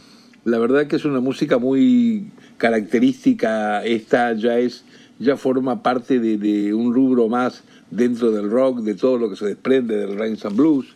La 0.45 0.57
verdad 0.57 0.87
que 0.87 0.95
es 0.95 1.05
una 1.05 1.19
música 1.19 1.57
muy 1.57 2.31
característica. 2.57 3.83
Esta 3.83 4.33
ya 4.33 4.57
es, 4.59 4.85
ya 5.19 5.37
forma 5.37 5.83
parte 5.83 6.19
de, 6.19 6.73
un 6.73 6.93
rubro 6.93 7.27
más 7.27 7.63
dentro 7.91 8.31
del 8.31 8.49
rock, 8.49 8.81
de 8.81 8.95
todo 8.95 9.17
lo 9.17 9.29
que 9.29 9.35
se 9.35 9.45
desprende 9.45 9.97
del 9.97 10.21
and 10.21 10.55
Blues. 10.55 10.87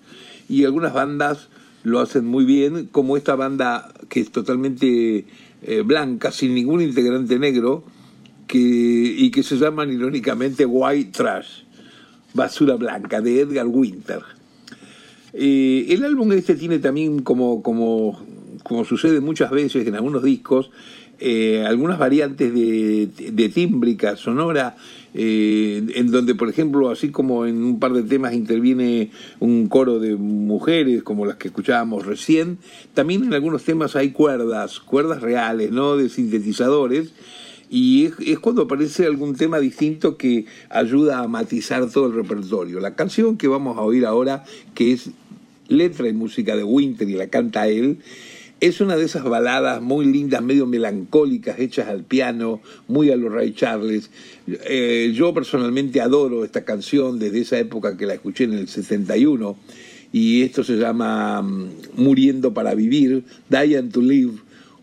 Y 0.48 0.66
algunas 0.66 0.94
bandas 0.94 1.50
lo 1.84 2.00
hacen 2.00 2.26
muy 2.26 2.46
bien, 2.46 2.88
como 2.92 3.18
esta 3.18 3.36
banda 3.36 3.94
que 4.10 4.22
es 4.22 4.32
totalmente 4.32 5.26
eh, 5.64 5.82
blanca, 5.82 6.32
sin 6.32 6.54
ningún 6.54 6.82
integrante 6.82 7.40
negro, 7.40 7.84
que, 8.48 8.60
y 8.60 9.32
que 9.32 9.44
se 9.44 9.58
llaman 9.58 9.92
irónicamente 9.92 10.66
White 10.66 11.12
Trash, 11.12 11.64
Basura 12.34 12.76
Blanca, 12.76 13.22
de 13.22 13.42
Edgar 13.42 13.68
Winter. 13.68 14.22
Eh, 15.34 15.88
el 15.90 16.04
álbum 16.04 16.32
este 16.34 16.56
tiene 16.56 16.80
también, 16.80 17.20
como, 17.24 17.62
como, 17.64 18.20
como 18.64 18.86
sucede 18.86 19.20
muchas 19.20 19.52
veces 19.52 19.88
en 19.88 19.96
algunos 19.96 20.24
discos, 20.24 20.72
eh, 21.20 21.64
algunas 21.66 22.00
variantes 22.00 22.54
de, 22.54 23.08
de 23.32 23.50
tímbrica 23.50 24.16
sonora 24.16 24.76
eh, 25.14 25.84
en 25.96 26.12
donde, 26.12 26.34
por 26.34 26.50
ejemplo, 26.50 26.90
así 26.90 27.10
como 27.10 27.46
en 27.46 27.64
un 27.64 27.80
par 27.80 27.94
de 27.94 28.04
temas 28.04 28.34
interviene 28.34 29.12
un 29.40 29.68
coro 29.68 30.00
de 30.00 30.16
mujeres, 30.16 31.04
como 31.04 31.26
las 31.26 31.36
que 31.38 31.50
escuchábamos 31.50 32.06
recién, 32.06 32.58
también 32.94 33.24
en 33.24 33.34
algunos 33.34 33.64
temas 33.64 33.96
hay 33.96 34.12
cuerdas, 34.12 34.80
cuerdas 34.80 35.22
reales, 35.22 35.72
¿no? 35.72 35.98
De 35.98 36.10
sintetizadores. 36.10 37.14
Y 37.70 38.06
es, 38.06 38.14
es 38.20 38.40
cuando 38.40 38.64
aparece 38.64 39.06
algún 39.06 39.36
tema 39.36 39.60
distinto 39.60 40.18
que 40.18 40.46
ayuda 40.70 41.20
a 41.20 41.28
matizar 41.28 41.90
todo 41.90 42.08
el 42.08 42.14
repertorio. 42.14 42.80
La 42.80 42.96
canción 42.96 43.38
que 43.38 43.48
vamos 43.48 43.78
a 43.78 43.82
oír 43.82 44.06
ahora, 44.06 44.44
que 44.76 44.94
es 44.94 45.10
letra 45.74 46.08
y 46.08 46.14
música 46.14 46.56
de 46.56 46.64
Winter 46.64 47.10
y 47.10 47.14
la 47.14 47.28
canta 47.28 47.68
él, 47.68 48.00
es 48.60 48.80
una 48.80 48.96
de 48.96 49.04
esas 49.04 49.26
baladas 49.26 49.82
muy 49.82 50.06
lindas, 50.06 50.42
medio 50.42 50.66
melancólicas, 50.66 51.60
hechas 51.60 51.90
al 51.90 52.04
piano, 52.04 52.62
muy 52.88 53.12
a 53.12 53.18
los 53.18 53.30
Ray 53.30 53.54
Charles. 53.54 54.10
Eh, 54.48 55.12
yo 55.14 55.34
personalmente 55.34 56.00
adoro 56.00 56.46
esta 56.46 56.64
canción 56.64 57.20
desde 57.20 57.42
esa 57.42 57.60
época 57.60 57.98
que 57.98 58.06
la 58.06 58.14
escuché 58.14 58.46
en 58.46 58.54
el 58.54 58.70
71 58.70 59.58
y 60.14 60.44
esto 60.44 60.64
se 60.64 60.78
llama 60.78 61.42
mm, 61.42 61.72
Muriendo 61.98 62.54
para 62.54 62.74
Vivir, 62.74 63.26
Dying 63.50 63.90
to 63.90 64.02
Live, 64.02 64.36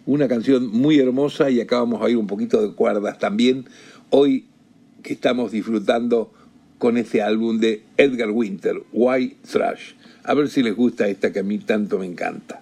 una 0.05 0.29
canción 0.29 0.67
muy 0.67 0.99
hermosa 0.99 1.51
y 1.51 1.61
acabamos 1.61 2.03
a 2.03 2.05
oír 2.05 2.19
un 2.19 2.27
poquito 2.27 2.61
de 2.61 2.75
cuerdas 2.75 3.19
también 3.19 3.65
hoy 4.11 4.45
que 5.03 5.15
estamos 5.15 5.53
disfrutando 5.53 6.33
con 6.79 6.97
este 6.97 7.23
álbum 7.23 7.59
de 7.59 7.83
Edgar 7.97 8.31
Winter, 8.31 8.83
White 8.93 9.37
Thrash. 9.51 9.93
A 10.25 10.35
ver 10.35 10.49
si 10.49 10.63
les 10.63 10.77
gusta 10.77 11.09
esta 11.09 11.33
que 11.33 11.41
a 11.41 11.43
mí 11.43 11.59
tanto 11.59 11.99
me 11.99 12.07
encanta. 12.07 12.61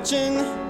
watching. 0.00 0.69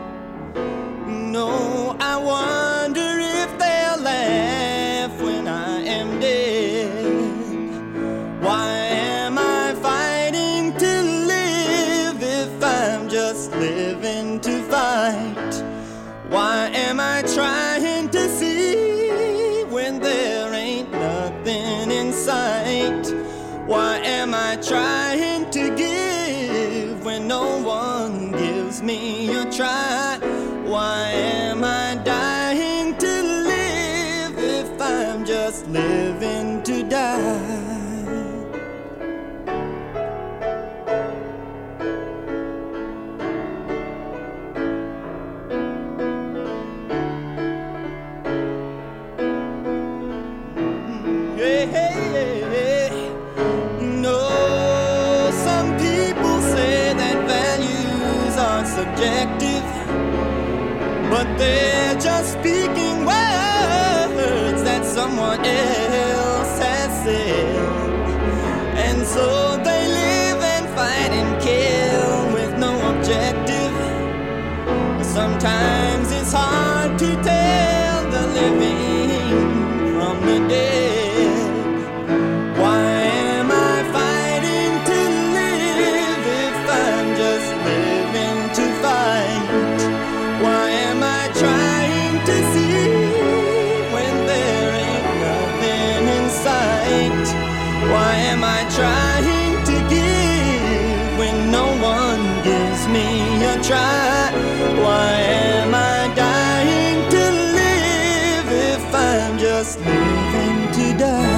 Trying 110.01 110.73
to 110.73 111.30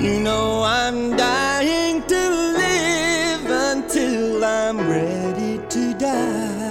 You 0.00 0.20
know 0.20 0.62
I'm 0.64 1.16
dying 1.16 2.02
to 2.02 2.30
live 2.58 3.46
until 3.46 4.44
I'm 4.44 4.78
ready 4.88 5.60
to 5.68 5.94
die. 5.94 6.68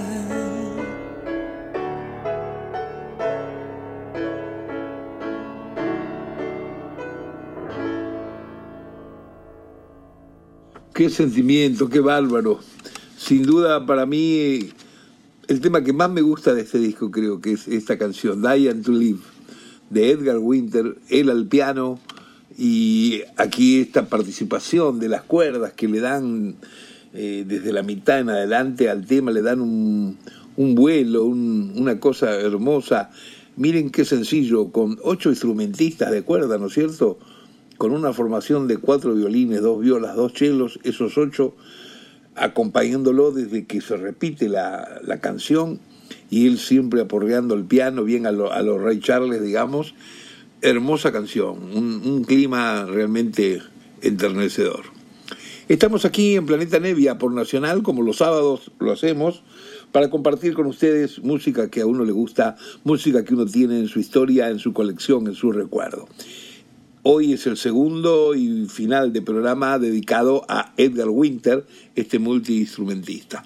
Qué 10.94 11.10
sentimiento, 11.10 11.88
qué 11.90 12.00
bárbaro. 12.02 12.60
Sin 13.18 13.44
duda 13.44 13.86
para 13.86 14.06
mí 14.06 14.72
el 15.48 15.62
tema 15.62 15.84
que 15.84 15.94
más 15.94 16.10
me 16.10 16.22
gusta 16.22 16.54
de 16.54 16.62
este 16.62 16.80
disco 16.80 17.10
creo 17.12 17.40
que 17.40 17.54
es 17.54 17.68
esta 17.68 17.98
canción, 17.98 18.42
Die 18.42 18.70
and 18.70 18.84
to 18.84 18.92
Live, 18.92 19.22
de 19.90 20.12
Edgar 20.12 20.38
Winter, 20.40 20.98
él 21.10 21.30
al 21.30 21.46
piano 21.48 22.00
y 22.58 23.22
aquí 23.38 23.80
esta 23.82 24.08
participación 24.08 25.00
de 25.00 25.10
las 25.10 25.22
cuerdas 25.24 25.74
que 25.74 25.88
le 25.88 26.00
dan 26.00 26.56
eh, 27.14 27.44
desde 27.48 27.72
la 27.72 27.84
mitad 27.84 28.20
en 28.20 28.30
adelante 28.30 28.90
al 28.90 29.06
tema, 29.06 29.32
le 29.32 29.42
dan 29.42 29.62
un, 29.62 30.18
un 30.56 30.76
vuelo, 30.76 31.26
un- 31.26 31.74
una 31.76 32.00
cosa 32.00 32.32
hermosa. 32.40 33.12
Miren 33.56 33.90
qué 33.90 34.06
sencillo, 34.06 34.72
con 34.72 35.00
ocho 35.04 35.30
instrumentistas 35.30 36.12
de 36.12 36.22
cuerda, 36.24 36.58
¿no 36.58 36.68
es 36.68 36.74
cierto? 36.74 37.18
Con 37.78 37.92
una 37.92 38.12
formación 38.14 38.68
de 38.68 38.78
cuatro 38.78 39.14
violines, 39.16 39.62
dos 39.62 39.80
violas, 39.82 40.16
dos 40.16 40.34
chelos, 40.34 40.80
esos 40.84 41.18
ocho 41.18 41.56
acompañándolo 42.36 43.32
desde 43.32 43.66
que 43.66 43.82
se 43.82 43.98
repite 43.98 44.48
la, 44.50 45.00
la 45.04 45.20
canción 45.20 45.80
y 46.30 46.48
él 46.48 46.58
siempre 46.60 47.02
aporreando 47.02 47.56
el 47.56 47.64
piano, 47.66 48.04
bien 48.04 48.26
a, 48.26 48.32
lo- 48.32 48.52
a 48.52 48.62
los 48.62 48.82
Ray 48.82 49.00
Charles, 49.00 49.42
digamos. 49.42 49.94
Hermosa 50.62 51.12
canción, 51.12 51.58
un, 51.76 52.02
un 52.04 52.24
clima 52.24 52.86
realmente 52.86 53.62
enternecedor. 54.02 54.86
Estamos 55.68 56.06
aquí 56.06 56.36
en 56.36 56.46
Planeta 56.46 56.80
Nevia 56.80 57.18
por 57.18 57.32
Nacional, 57.34 57.84
como 57.84 58.02
los 58.02 58.18
sábados 58.18 58.72
lo 58.80 58.92
hacemos, 58.92 59.44
para 59.92 60.10
compartir 60.10 60.54
con 60.54 60.66
ustedes 60.66 61.20
música 61.24 61.70
que 61.70 61.82
a 61.82 61.86
uno 61.86 62.06
le 62.06 62.12
gusta, 62.14 62.56
música 62.84 63.24
que 63.26 63.34
uno 63.34 63.46
tiene 63.46 63.78
en 63.80 63.88
su 63.88 64.00
historia, 64.00 64.50
en 64.50 64.60
su 64.60 64.74
colección, 64.74 65.28
en 65.28 65.36
su 65.36 65.52
recuerdo. 65.52 66.08
Hoy 67.04 67.34
es 67.34 67.46
el 67.48 67.56
segundo 67.58 68.34
y 68.36 68.66
final 68.68 69.14
de 69.14 69.22
programa 69.22 69.78
dedicado 69.80 70.44
a 70.50 70.74
Edgar 70.78 71.10
Winter, 71.10 71.66
este 71.96 72.18
multiinstrumentista. 72.20 73.46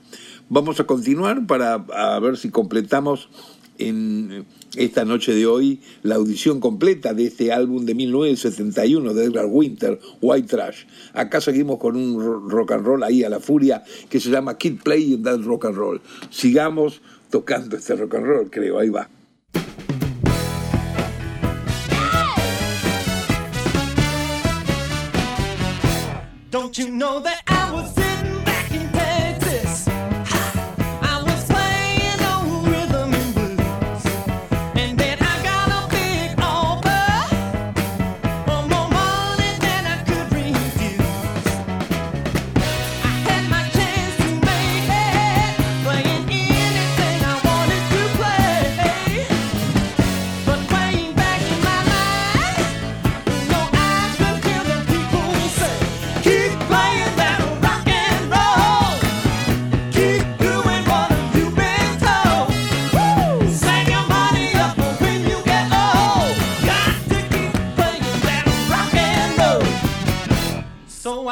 Vamos 0.54 0.82
a 0.82 0.84
continuar 0.84 1.48
para 1.48 1.76
a 1.76 2.20
ver 2.20 2.36
si 2.36 2.50
completamos 2.50 3.30
en 3.78 4.46
esta 4.76 5.06
noche 5.06 5.34
de 5.34 5.46
hoy 5.48 5.80
la 6.04 6.16
audición 6.16 6.60
completa 6.60 7.14
de 7.14 7.28
este 7.28 7.54
álbum 7.54 7.86
de 7.86 7.96
1971 7.96 9.14
de 9.14 9.24
Edgar 9.24 9.46
Winter, 9.50 9.98
White 10.20 10.50
Trash. 10.50 10.84
Acá 11.14 11.40
seguimos 11.40 11.78
con 11.80 11.96
un 11.96 12.20
ro- 12.22 12.40
rock 12.50 12.74
and 12.74 12.86
roll 12.86 13.02
ahí 13.04 13.24
a 13.24 13.30
la 13.30 13.40
furia 13.40 13.82
que 14.10 14.20
se 14.20 14.30
llama 14.30 14.58
Kid 14.58 14.82
Play 14.84 15.16
That 15.24 15.40
Rock 15.40 15.68
and 15.68 15.76
Roll. 15.76 16.02
Sigamos 16.30 17.02
tocando 17.30 17.78
este 17.78 17.96
rock 17.96 18.16
and 18.16 18.26
roll, 18.26 18.50
creo, 18.50 18.78
ahí 18.78 18.90
va. 18.90 19.08
Don't 26.50 26.78
you 26.78 26.90
know 26.90 27.20
that 27.22 27.42
I 27.48 27.72
was 27.72 28.01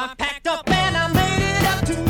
I 0.02 0.16
packed 0.16 0.48
up 0.48 0.70
and 0.70 0.96
I 0.96 1.08
made 1.12 1.44
it 1.44 1.66
up 1.66 1.86
to 1.88 2.09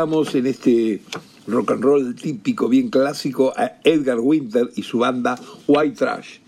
En 0.00 0.46
este 0.46 1.02
rock 1.46 1.72
and 1.72 1.84
roll 1.84 2.14
típico, 2.14 2.70
bien 2.70 2.88
clásico, 2.88 3.52
a 3.54 3.72
Edgar 3.84 4.18
Winter 4.18 4.70
y 4.74 4.82
su 4.82 5.00
banda 5.00 5.38
White 5.66 5.94
Trash. 5.94 6.38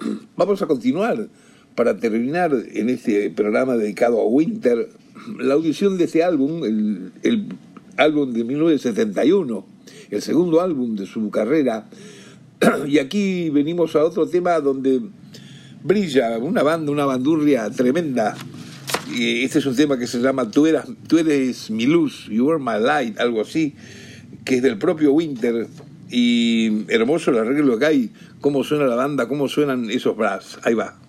Vamos 0.36 0.60
a 0.60 0.66
continuar 0.66 1.28
para 1.76 1.96
terminar 1.98 2.50
en 2.52 2.88
este 2.88 3.30
programa 3.30 3.76
dedicado 3.76 4.20
a 4.20 4.26
Winter 4.26 4.88
la 5.38 5.54
audición 5.54 5.98
de 5.98 6.04
este 6.06 6.24
álbum, 6.24 6.64
el 6.64 7.46
álbum 7.96 8.32
de 8.32 8.42
1971, 8.42 9.66
el 10.10 10.22
segundo 10.22 10.60
álbum 10.60 10.96
de 10.96 11.06
su 11.06 11.30
carrera. 11.30 11.88
Y 12.88 12.98
aquí 12.98 13.50
venimos 13.50 13.94
a 13.94 14.02
otro 14.02 14.26
tema 14.26 14.58
donde 14.58 15.00
brilla 15.84 16.38
una 16.38 16.64
banda, 16.64 16.90
una 16.90 17.04
bandurria 17.04 17.70
tremenda. 17.70 18.34
Y 19.14 19.44
este 19.44 19.60
es 19.60 19.66
un 19.66 19.76
tema 19.76 19.98
que 19.98 20.06
se 20.06 20.18
llama 20.18 20.50
Tú, 20.50 20.66
eras, 20.66 20.86
tú 21.06 21.18
eres 21.18 21.70
mi 21.70 21.86
luz, 21.86 22.26
You 22.28 22.50
Are 22.50 22.58
My 22.58 22.84
Light, 22.84 23.18
algo 23.20 23.40
así, 23.40 23.74
que 24.44 24.56
es 24.56 24.62
del 24.62 24.78
propio 24.78 25.12
Winter. 25.12 25.68
Y 26.10 26.90
hermoso 26.92 27.30
el 27.30 27.38
arreglo 27.38 27.78
que 27.78 27.86
hay, 27.86 28.10
cómo 28.40 28.64
suena 28.64 28.86
la 28.86 28.96
banda, 28.96 29.28
cómo 29.28 29.48
suenan 29.48 29.90
esos 29.90 30.16
brass. 30.16 30.58
Ahí 30.62 30.74
va. 30.74 31.05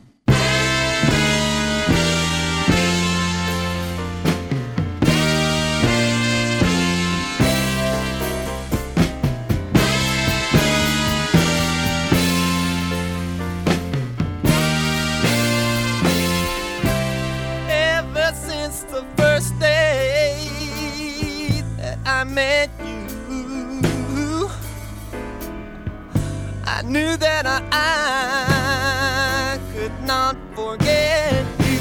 Knew 26.98 27.14
that 27.18 27.46
I, 27.46 27.58
I 27.72 29.60
could 29.74 29.98
not 30.14 30.36
forget 30.56 31.46
you. 31.70 31.80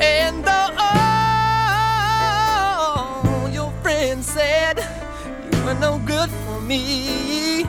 And 0.00 0.34
though 0.48 0.70
all 3.28 3.48
your 3.58 3.70
friends 3.82 4.24
said 4.36 4.76
you 5.52 5.58
were 5.64 5.78
no 5.86 5.92
good 6.12 6.30
for 6.44 6.60
me, 6.72 7.66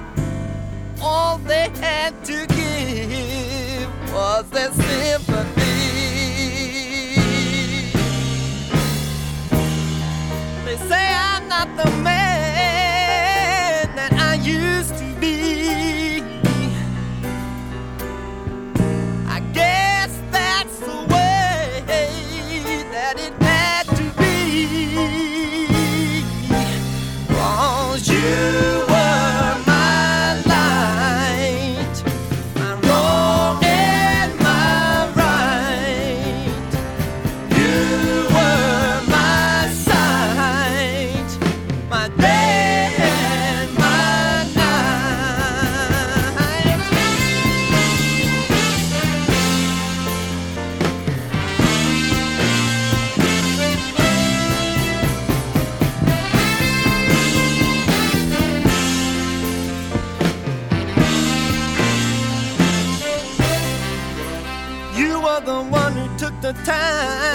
all 1.02 1.40
they 1.40 1.68
had 1.88 2.12
to 2.32 2.38
give 2.60 3.90
was 4.14 4.46
their 4.56 4.72
sympathy. 4.72 5.80
They 10.66 10.78
say 10.90 11.06
I'm 11.32 11.44
not 11.50 11.68
the 11.76 11.90
man 12.06 12.19
the 66.54 66.64
time 66.64 67.29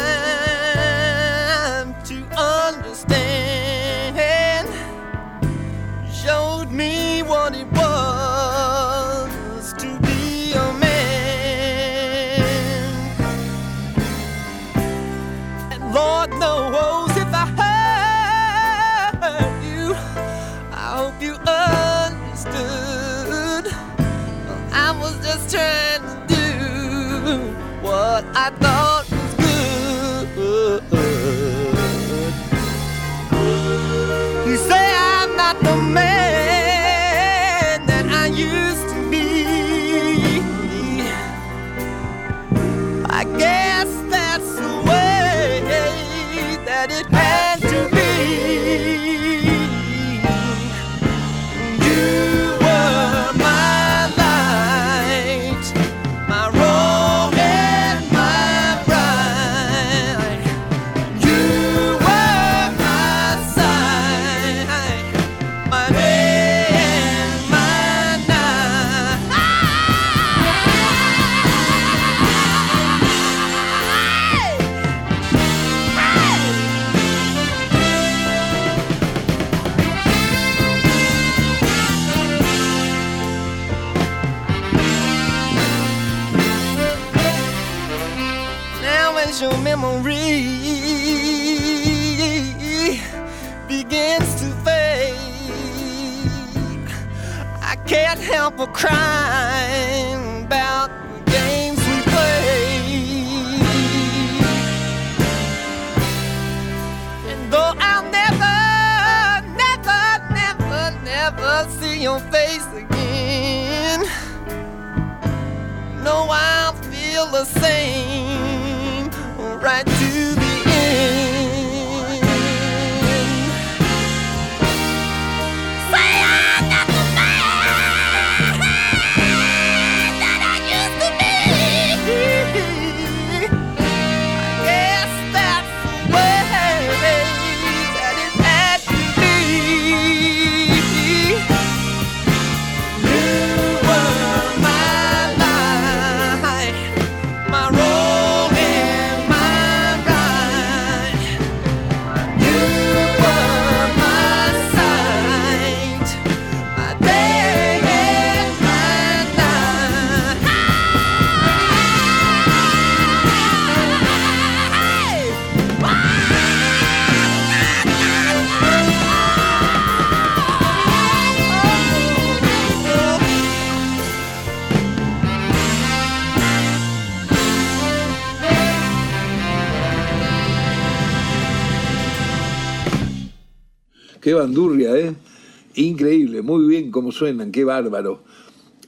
suenan, 187.14 187.52
qué 187.52 187.64
bárbaro. 187.64 188.22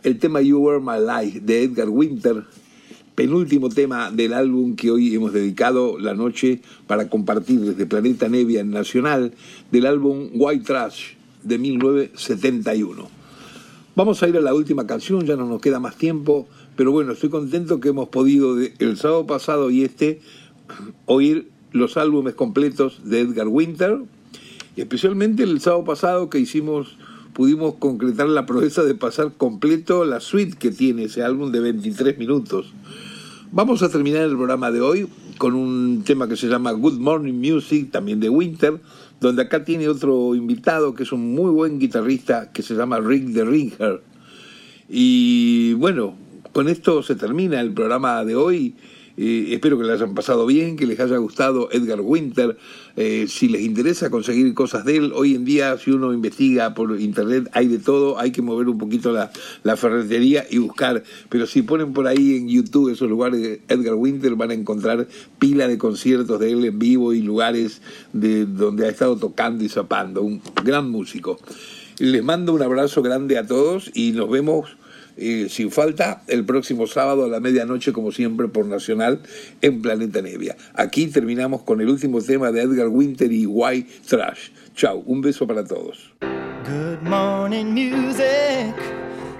El 0.02 0.18
tema 0.18 0.42
You 0.42 0.58
Were 0.58 0.80
My 0.80 0.98
Life 1.00 1.40
de 1.40 1.62
Edgar 1.62 1.88
Winter, 1.88 2.44
penúltimo 3.14 3.70
tema 3.70 4.10
del 4.10 4.34
álbum 4.34 4.76
que 4.76 4.90
hoy 4.90 5.14
hemos 5.14 5.32
dedicado 5.32 5.98
la 5.98 6.14
noche 6.14 6.60
para 6.86 7.08
compartir 7.08 7.60
desde 7.60 7.86
Planeta 7.86 8.28
Nevia 8.28 8.60
en 8.60 8.70
Nacional, 8.70 9.32
del 9.70 9.86
álbum 9.86 10.28
White 10.34 10.64
Trash 10.64 11.12
de 11.42 11.58
1971. 11.58 13.08
Vamos 13.94 14.22
a 14.22 14.28
ir 14.28 14.36
a 14.36 14.40
la 14.42 14.52
última 14.52 14.86
canción, 14.86 15.24
ya 15.24 15.36
no 15.36 15.46
nos 15.46 15.60
queda 15.62 15.80
más 15.80 15.96
tiempo, 15.96 16.46
pero 16.76 16.92
bueno, 16.92 17.12
estoy 17.12 17.30
contento 17.30 17.80
que 17.80 17.88
hemos 17.88 18.08
podido 18.10 18.58
el 18.60 18.96
sábado 18.98 19.26
pasado 19.26 19.70
y 19.70 19.84
este 19.84 20.20
oír 21.06 21.48
los 21.72 21.96
álbumes 21.96 22.34
completos 22.34 23.00
de 23.04 23.20
Edgar 23.20 23.48
Winter, 23.48 24.00
y 24.76 24.82
especialmente 24.82 25.42
el 25.42 25.60
sábado 25.60 25.84
pasado 25.84 26.28
que 26.28 26.38
hicimos, 26.38 26.98
pudimos 27.36 27.74
concretar 27.74 28.30
la 28.30 28.46
proeza 28.46 28.82
de 28.82 28.94
pasar 28.94 29.34
completo 29.36 30.06
la 30.06 30.20
suite 30.20 30.56
que 30.56 30.70
tiene 30.70 31.04
ese 31.04 31.22
álbum 31.22 31.52
de 31.52 31.60
23 31.60 32.16
minutos. 32.16 32.72
Vamos 33.52 33.82
a 33.82 33.90
terminar 33.90 34.22
el 34.22 34.36
programa 34.36 34.70
de 34.70 34.80
hoy 34.80 35.06
con 35.36 35.52
un 35.54 36.02
tema 36.02 36.28
que 36.28 36.36
se 36.36 36.48
llama 36.48 36.72
Good 36.72 36.98
Morning 36.98 37.34
Music, 37.34 37.90
también 37.90 38.20
de 38.20 38.30
Winter, 38.30 38.80
donde 39.20 39.42
acá 39.42 39.66
tiene 39.66 39.86
otro 39.86 40.34
invitado 40.34 40.94
que 40.94 41.02
es 41.02 41.12
un 41.12 41.34
muy 41.34 41.50
buen 41.50 41.78
guitarrista 41.78 42.52
que 42.52 42.62
se 42.62 42.74
llama 42.74 43.00
Rick 43.00 43.24
de 43.26 43.44
Ringer. 43.44 44.02
Y 44.88 45.74
bueno, 45.74 46.14
con 46.52 46.70
esto 46.70 47.02
se 47.02 47.16
termina 47.16 47.60
el 47.60 47.74
programa 47.74 48.24
de 48.24 48.34
hoy. 48.34 48.76
Eh, 49.16 49.48
espero 49.52 49.78
que 49.78 49.84
les 49.84 49.94
hayan 49.94 50.14
pasado 50.14 50.46
bien, 50.46 50.76
que 50.76 50.86
les 50.86 51.00
haya 51.00 51.16
gustado 51.16 51.68
Edgar 51.72 52.00
Winter. 52.00 52.56
Eh, 52.96 53.26
si 53.28 53.48
les 53.48 53.62
interesa 53.62 54.10
conseguir 54.10 54.52
cosas 54.54 54.84
de 54.84 54.96
él, 54.96 55.12
hoy 55.14 55.34
en 55.34 55.44
día 55.44 55.76
si 55.78 55.90
uno 55.90 56.12
investiga 56.12 56.74
por 56.74 57.00
internet 57.00 57.48
hay 57.52 57.68
de 57.68 57.78
todo, 57.78 58.18
hay 58.18 58.32
que 58.32 58.42
mover 58.42 58.68
un 58.68 58.78
poquito 58.78 59.12
la, 59.12 59.30
la 59.62 59.76
ferretería 59.76 60.46
y 60.50 60.58
buscar. 60.58 61.02
Pero 61.28 61.46
si 61.46 61.62
ponen 61.62 61.92
por 61.92 62.06
ahí 62.06 62.36
en 62.36 62.48
YouTube 62.48 62.90
esos 62.90 63.08
lugares 63.08 63.40
de 63.40 63.60
Edgar 63.68 63.94
Winter 63.94 64.34
van 64.34 64.50
a 64.50 64.54
encontrar 64.54 65.06
pila 65.38 65.68
de 65.68 65.78
conciertos 65.78 66.38
de 66.40 66.52
él 66.52 66.64
en 66.64 66.78
vivo 66.78 67.12
y 67.12 67.22
lugares 67.22 67.80
de 68.12 68.46
donde 68.46 68.86
ha 68.86 68.90
estado 68.90 69.16
tocando 69.16 69.64
y 69.64 69.68
zapando. 69.68 70.22
Un 70.22 70.40
gran 70.64 70.90
músico. 70.90 71.38
Les 71.98 72.22
mando 72.22 72.52
un 72.52 72.62
abrazo 72.62 73.00
grande 73.00 73.38
a 73.38 73.46
todos 73.46 73.90
y 73.94 74.12
nos 74.12 74.28
vemos 74.28 74.76
sin 75.16 75.70
falta 75.70 76.22
el 76.26 76.44
próximo 76.44 76.86
sábado 76.86 77.24
a 77.24 77.28
la 77.28 77.40
medianoche, 77.40 77.92
como 77.92 78.12
siempre, 78.12 78.48
por 78.48 78.66
Nacional 78.66 79.20
en 79.62 79.82
Planeta 79.82 80.22
Nevia. 80.22 80.56
Aquí 80.74 81.06
terminamos 81.08 81.62
con 81.62 81.80
el 81.80 81.88
último 81.88 82.20
tema 82.20 82.52
de 82.52 82.62
Edgar 82.62 82.88
Winter 82.88 83.32
y 83.32 83.46
White 83.46 83.90
Trash. 84.06 84.50
Chao, 84.74 85.02
un 85.06 85.20
beso 85.20 85.46
para 85.46 85.64
todos. 85.64 86.12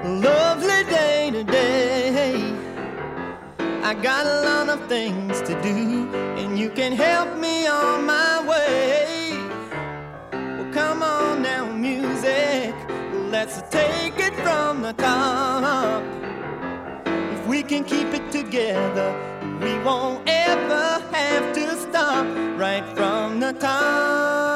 Lovely 0.05 0.85
day 0.85 1.31
today. 1.33 2.55
I 3.83 3.95
got 3.95 4.27
a 4.27 4.43
lot 4.43 4.69
of 4.69 4.87
things 4.89 5.41
to 5.43 5.61
do, 5.63 6.09
and 6.37 6.59
you 6.59 6.71
can 6.71 6.93
help 6.93 7.39
me 7.39 7.67
on 7.67 8.05
my 8.05 8.36
Let's 13.39 13.61
take 13.71 14.19
it 14.19 14.35
from 14.37 14.81
the 14.81 14.95
top. 14.95 16.03
If 17.05 17.47
we 17.47 17.63
can 17.63 17.85
keep 17.85 18.09
it 18.15 18.33
together, 18.33 19.09
we 19.61 19.79
won't 19.81 20.27
ever 20.27 21.03
have 21.13 21.55
to 21.55 21.77
stop 21.77 22.25
right 22.59 22.87
from 22.97 23.39
the 23.41 23.53
top. 23.53 24.56